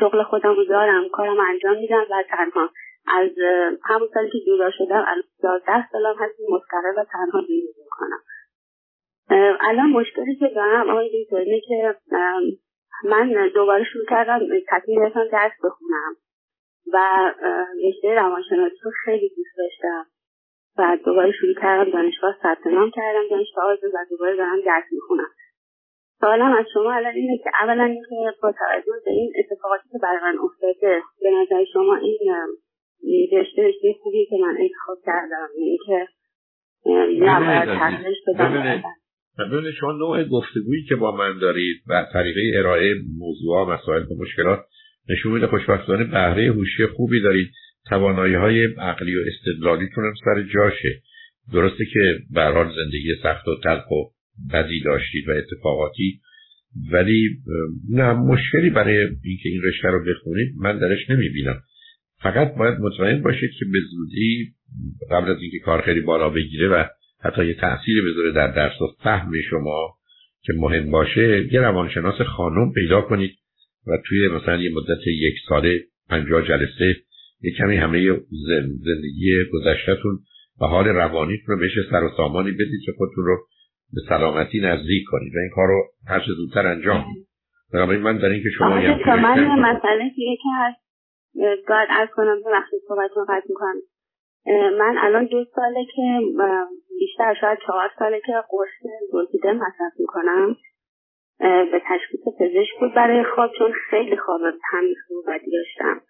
شغل 0.00 0.22
خودم 0.22 0.54
رو 0.54 0.64
دارم 0.64 1.08
کارم 1.08 1.40
انجام 1.40 1.76
میدم 1.76 2.06
و 2.10 2.22
تنها 2.28 2.70
از 3.06 3.30
همون 3.84 4.08
سالی 4.14 4.30
که 4.30 4.38
جدا 4.46 4.70
شدم 4.70 5.04
الان 5.08 5.24
یازده 5.42 5.88
سالم 5.92 6.14
هست 6.18 6.34
مستقل 6.50 7.00
و 7.00 7.04
تنها 7.04 7.40
زندگی 7.40 7.74
می‌کنم. 7.78 8.22
الان 9.60 9.90
مشکلی 9.90 10.36
که 10.36 10.48
دارم 10.48 10.90
آقای 10.90 11.24
دکتر 11.24 11.36
اینه 11.36 11.60
که 11.60 11.94
من 13.04 13.48
دوباره 13.54 13.84
شروع 13.84 14.04
کردم 14.10 14.40
تصمیم 14.68 15.02
گرفتم 15.02 15.28
درس 15.32 15.52
بخونم. 15.64 16.16
و 16.92 16.98
رشته 17.88 18.14
روانشناسی 18.14 18.76
رو 18.82 18.90
خیلی 19.04 19.28
دوست 19.36 19.58
داشتم. 19.58 20.06
و 20.78 20.98
دوباره 21.04 21.32
شروع 21.32 21.54
کردم 21.54 21.90
دانشگاه 21.90 22.36
ثبت 22.42 22.66
نام 22.66 22.90
کردم 22.90 23.28
دانشگاه 23.30 23.64
آزاد 23.64 23.94
و 23.94 23.98
دوباره 24.10 24.36
دارم 24.36 24.60
درس 24.66 24.84
می‌خونم. 24.92 25.30
سوالم 26.20 26.52
از 26.52 26.66
شما 26.74 26.92
الان 26.92 27.14
اینه 27.14 27.38
که 27.44 27.50
اولا 27.60 27.84
اینکه 27.84 28.38
با 28.42 28.52
توجه 28.52 28.92
به 29.04 29.10
این 29.10 29.32
اتفاقاتی 29.38 29.88
که 29.92 29.98
برای 30.02 30.20
من 30.22 30.38
افتاده 30.38 31.02
به 31.20 31.30
نظر 31.30 31.64
شما 31.72 31.96
این 31.96 32.18
رشته 33.32 33.62
رشته 33.62 33.94
خوبی 34.02 34.26
که 34.30 34.36
من 34.36 34.56
انتخاب 34.60 34.98
کردم 35.06 35.48
اینکه 35.58 36.08
نباید 37.24 37.78
تغییرش 37.78 38.16
بدم 38.28 38.82
ببینید 39.38 39.74
شما 39.80 39.92
نوع 39.92 40.24
گفتگویی 40.24 40.84
که 40.88 40.96
با 40.96 41.16
من 41.16 41.38
دارید 41.38 41.82
و 41.88 42.06
طریقه 42.12 42.58
ارائه 42.58 42.94
موضوع 43.18 43.74
مسائل 43.74 44.02
و 44.02 44.14
مشکلات 44.18 44.60
نشون 45.10 45.32
میده 45.32 45.46
خوشبختانه 45.46 46.04
بهره 46.04 46.52
هوشی 46.52 46.86
خوبی 46.86 47.20
دارید. 47.20 47.50
توانایی 47.88 48.34
های 48.34 48.64
عقلی 48.78 49.16
و 49.16 49.20
استدلالیتون 49.26 50.04
هم 50.04 50.14
سر 50.24 50.42
جاشه. 50.42 51.02
درسته 51.52 51.84
که 51.84 52.18
به 52.34 52.42
حال 52.42 52.72
زندگی 52.76 53.14
سخت 53.22 53.48
و 53.48 53.60
تلخ 53.64 53.90
و 53.90 54.04
بدی 54.52 54.80
داشتید 54.80 55.28
و 55.28 55.32
اتفاقاتی 55.32 56.20
ولی 56.92 57.28
نه 57.90 58.12
مشکلی 58.12 58.70
برای 58.70 58.98
اینکه 58.98 59.48
این 59.48 59.62
رشته 59.64 59.88
رو 59.88 60.04
بخونید 60.04 60.54
من 60.60 60.78
درش 60.78 61.10
نمی‌بینم. 61.10 61.62
فقط 62.22 62.54
باید 62.54 62.78
مطمئن 62.78 63.22
باشید 63.22 63.50
که 63.58 63.64
به 63.72 63.78
زودی 63.90 64.54
قبل 65.10 65.30
از 65.30 65.36
اینکه 65.40 65.58
کار 65.58 65.80
خیلی 65.80 66.00
بالا 66.00 66.30
بگیره 66.30 66.68
و 66.68 66.84
حتی 67.24 67.46
یه 67.46 67.54
تأثیر 67.54 68.02
بذاره 68.04 68.32
در 68.32 68.50
درس 68.50 68.80
و 68.80 68.86
فهم 69.02 69.32
شما 69.50 69.94
که 70.42 70.52
مهم 70.56 70.90
باشه 70.90 71.48
یه 71.52 71.60
روانشناس 71.60 72.20
خانم 72.20 72.72
پیدا 72.72 73.00
کنید 73.00 73.30
و 73.86 73.90
توی 74.08 74.28
مثلا 74.28 74.56
یه 74.56 74.70
مدت 74.74 75.06
یک 75.06 75.34
ساله 75.48 75.80
پنجاه 76.08 76.42
جلسه 76.42 76.96
یه 77.42 77.52
کمی 77.58 77.76
همه 77.76 78.20
زندگی 78.84 79.44
گذشتهتون 79.52 80.18
و 80.60 80.66
حال 80.66 80.88
روانیتون 80.88 81.54
رو 81.54 81.60
بهش 81.60 81.72
سر 81.90 82.04
و 82.04 82.10
سامانی 82.16 82.50
بدید 82.50 82.80
که 82.86 82.92
خودتون 82.98 83.24
رو 83.24 83.38
به 83.92 84.00
سلامتی 84.08 84.60
نزدیک 84.60 85.04
کنید 85.10 85.34
و 85.34 85.38
این 85.38 85.50
کار 85.54 85.66
رو 85.66 85.82
هر 86.08 86.22
زودتر 86.36 86.66
انجام 86.66 87.00
بدید. 87.00 87.26
بنابراین 87.72 88.02
من 88.02 88.18
در 88.18 88.28
اینکه 88.28 88.48
شما 88.58 88.68
من 88.68 88.80
مسئله 89.60 90.10
که 90.16 90.48
هست. 90.58 90.81
باید 91.68 91.88
از 91.90 92.08
کنم 92.16 92.42
به 92.42 92.50
وقتی 92.50 92.76
صحبت 93.14 93.42
می‌کنم. 93.48 93.82
من 94.78 94.96
الان 94.98 95.26
دو 95.26 95.44
ساله 95.54 95.84
که 95.96 96.20
بیشتر 96.98 97.34
شاید 97.40 97.58
چهار 97.66 97.90
ساله 97.98 98.20
که 98.26 98.32
قرص 98.50 98.92
دوزیده 99.12 99.52
مصرف 99.52 99.92
می‌کنم. 99.98 100.56
به 101.38 101.82
تشخیص 101.88 102.20
پزشک 102.40 102.80
بود 102.80 102.94
برای 102.94 103.24
خواب 103.34 103.50
چون 103.58 103.72
خیلی 103.90 104.16
خواب 104.16 104.40
تمیز 104.70 104.96
بدی 105.28 105.50
داشتم. 105.50 106.00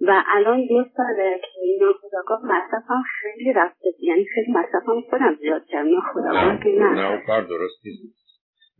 و 0.00 0.22
الان 0.26 0.66
دو 0.66 0.84
ساله 0.96 1.40
که 1.40 1.60
ناخداگاه 1.80 2.40
مصرفم 2.44 3.02
خیلی 3.20 3.52
رفته. 3.52 3.88
یعنی 4.00 4.24
خیلی 4.34 4.52
مصرفم 4.52 5.00
خودم 5.10 5.34
زیاد 5.40 5.64
کردم. 5.64 5.88
ناخداگاه 5.90 6.58
که 6.62 6.68
نه 6.68 6.90
نه. 6.90 7.22
کار 7.26 7.42
درست 7.42 7.86
نیست. 7.86 8.24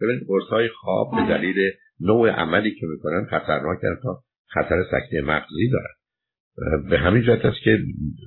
ببینید 0.02 0.22
قرص 0.28 0.48
های 0.50 0.68
خواب 0.68 1.06
به 1.16 1.34
دلیل 1.34 1.56
نوع 2.00 2.30
عملی 2.30 2.70
که 2.70 2.86
می‌کنن 2.86 3.26
خطرناک 3.30 3.78
تا 4.02 4.18
خطر 4.46 4.84
سکته 4.90 5.20
مغزی 5.20 5.70
دارن 5.72 5.94
به 6.90 6.98
همین 6.98 7.22
جهت 7.22 7.44
است 7.44 7.60
که 7.64 7.78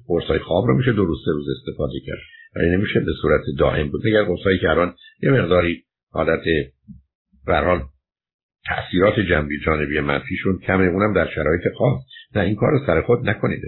قرصای 0.07 0.39
خواب 0.39 0.65
رو 0.67 0.77
میشه 0.77 0.91
دو 0.93 1.05
روز 1.05 1.17
سه 1.25 1.31
روز 1.31 1.45
استفاده 1.49 1.99
کرد. 2.05 2.19
ولی 2.55 2.69
نمیشه 2.69 2.99
به 2.99 3.11
صورت 3.21 3.41
دائم 3.59 3.89
بود. 3.89 4.07
اگر 4.07 4.23
قرصایی 4.23 4.59
که 4.59 4.69
الان 4.69 4.95
یه 5.23 5.31
مقداری 5.31 5.83
حالت 6.11 6.43
برحال 7.47 7.81
تاثیرات 8.67 9.19
جنبی 9.19 9.59
جانبی 9.65 9.99
منفیشون 9.99 10.59
کمه. 10.59 10.85
اونم 10.85 11.13
در 11.13 11.27
شرایط 11.35 11.61
خاص 11.77 12.01
نه 12.35 12.41
این 12.41 12.55
کار 12.55 12.71
رو 12.71 12.79
سر 12.85 13.01
خود 13.01 13.29
نکنید 13.29 13.61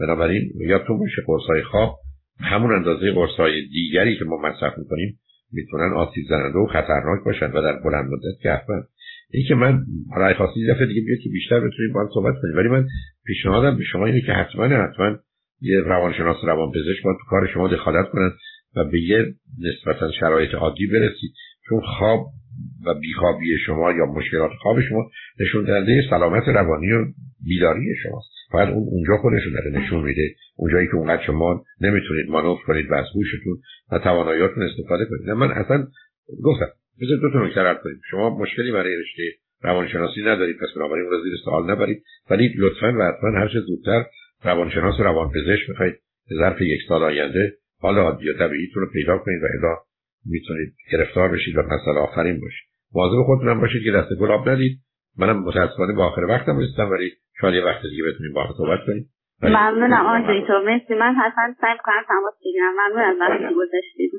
بنابراین 0.00 0.52
یادتون 0.60 0.98
باشه 0.98 1.22
قرصای 1.26 1.62
خواب 1.62 1.98
همون 2.40 2.74
اندازه 2.74 3.12
قرصای 3.12 3.66
دیگری 3.66 4.18
که 4.18 4.24
ما 4.24 4.36
مصرف 4.36 4.78
می‌کنیم 4.78 5.20
می‌تونن 5.52 5.92
آسیب 5.92 6.24
زننده 6.28 6.58
و 6.58 6.66
خطرناک 6.66 7.24
باشن 7.24 7.46
و 7.46 7.62
در 7.62 7.80
بلند 7.84 8.10
مدت 8.10 8.40
که 8.42 8.62
این 9.32 9.44
که 9.48 9.54
من 9.54 9.84
رای 10.16 10.34
خاصی 10.34 10.66
دفعه 10.66 10.86
دیگه 10.86 11.00
بیاد 11.06 11.18
که 11.18 11.30
بیشتر 11.30 11.60
بتونیم 11.60 11.92
با 11.94 12.08
صحبت 12.14 12.34
کنیم. 12.42 12.56
ولی 12.56 12.68
من 12.68 12.86
پیشنهادم 13.26 13.78
به 13.78 13.84
شما 13.84 14.06
اینه 14.06 14.20
که 14.20 14.32
حتما 14.32 14.64
حتما 14.64 15.18
یه 15.60 15.80
روانشناس 15.80 16.36
روانپزشک 16.44 17.02
باید 17.04 17.16
تو 17.20 17.24
کار 17.30 17.46
شما 17.54 17.68
دخالت 17.68 18.08
کنن 18.08 18.30
و 18.76 18.84
به 18.84 19.00
یه 19.00 19.34
نسبتا 19.60 20.12
شرایط 20.20 20.54
عادی 20.54 20.86
برسید. 20.86 21.32
چون 21.68 21.80
خواب 21.80 22.26
و 22.86 22.94
بیخوابی 22.94 23.58
شما 23.66 23.92
یا 23.92 24.06
مشکلات 24.06 24.50
خواب 24.62 24.80
شما 24.80 25.10
نشون 25.40 25.64
دهنده 25.64 26.02
سلامت 26.10 26.48
روانی 26.48 26.92
و 26.92 27.04
بیداری 27.44 27.94
شماست. 28.02 28.28
باید 28.52 28.68
اون 28.68 28.88
اونجا 28.90 29.16
خودشون 29.16 29.52
داره 29.52 29.70
نشون 29.70 30.04
میده. 30.04 30.34
اونجایی 30.56 30.86
که 30.86 30.94
اونقدر 30.94 31.22
شما 31.26 31.64
نمی‌تونید 31.80 32.30
مانور 32.30 32.58
کنید 32.66 32.90
و 32.90 32.94
از 32.94 33.06
هوشتون 33.14 33.56
و 33.92 33.98
تواناییاتون 33.98 34.62
استفاده 34.62 35.04
کنید. 35.04 35.30
من 35.30 35.50
اصلا 35.50 35.86
گفتم 36.44 36.66
بذار 37.02 37.18
دو 37.22 37.30
تا 37.32 37.46
نکته 37.46 37.82
کنیم. 37.82 38.00
شما 38.10 38.38
مشکلی 38.38 38.72
برای 38.72 38.96
رشته 38.96 39.22
روانشناسی 39.62 40.20
ندارید 40.20 40.56
پس 40.56 40.68
بنابراین 40.76 41.06
اون 41.06 41.22
زیر 41.22 41.32
سوال 41.44 41.70
نبرید. 41.70 42.02
ولی 42.30 42.54
لطفا 42.58 42.92
و 42.98 43.02
حتما 43.02 43.30
هر 43.40 43.48
چه 43.48 43.60
زودتر 43.60 44.04
روانشناس 44.44 45.00
و 45.00 45.02
روانپزشک 45.02 45.70
بخواید 45.70 45.94
به 46.28 46.34
ظرف 46.38 46.60
یک 46.60 46.80
سال 46.88 47.02
آینده 47.02 47.52
حال 47.80 47.98
عادی 47.98 48.30
و 48.30 48.32
طبیعیتون 48.38 48.82
رو 48.82 48.88
پیدا 48.92 49.18
کنید 49.18 49.42
و 49.42 49.46
الا 49.46 49.76
می‌تونید 50.26 50.74
گرفتار 50.92 51.28
بشید 51.28 51.56
و 51.56 51.62
مسئله 51.62 52.00
آخرین 52.00 52.40
باشید 52.40 52.68
مواظب 52.94 53.22
خودتون 53.26 53.60
باشید 53.60 53.82
که 53.84 53.92
دست 53.92 54.20
گلاب 54.20 54.48
ندید. 54.48 54.78
منم 55.18 55.44
متاسفانه 55.44 55.92
به 55.92 56.02
آخر 56.02 56.24
وقتم 56.24 56.58
رسیدم 56.58 56.90
ولی 56.90 57.12
شاید 57.40 57.54
یه 57.54 57.64
وقت 57.64 57.82
دیگه 57.82 58.02
بتونیم 58.02 58.32
با 58.32 58.54
صحبت 58.58 58.80
کنیم. 58.86 59.10
ممنونم 59.42 60.06
آقای 60.06 60.46
تو 60.46 60.52
مرسی 60.52 60.94
من 60.94 61.14
حتما 61.14 61.54
سعی 61.60 61.78
کنم 61.84 62.02
تماس 62.08 62.34
بگیرم. 62.44 62.72
ممنون 62.72 63.02
از 63.02 63.16
وقتی 63.20 63.54
گذاشتید. 63.54 64.10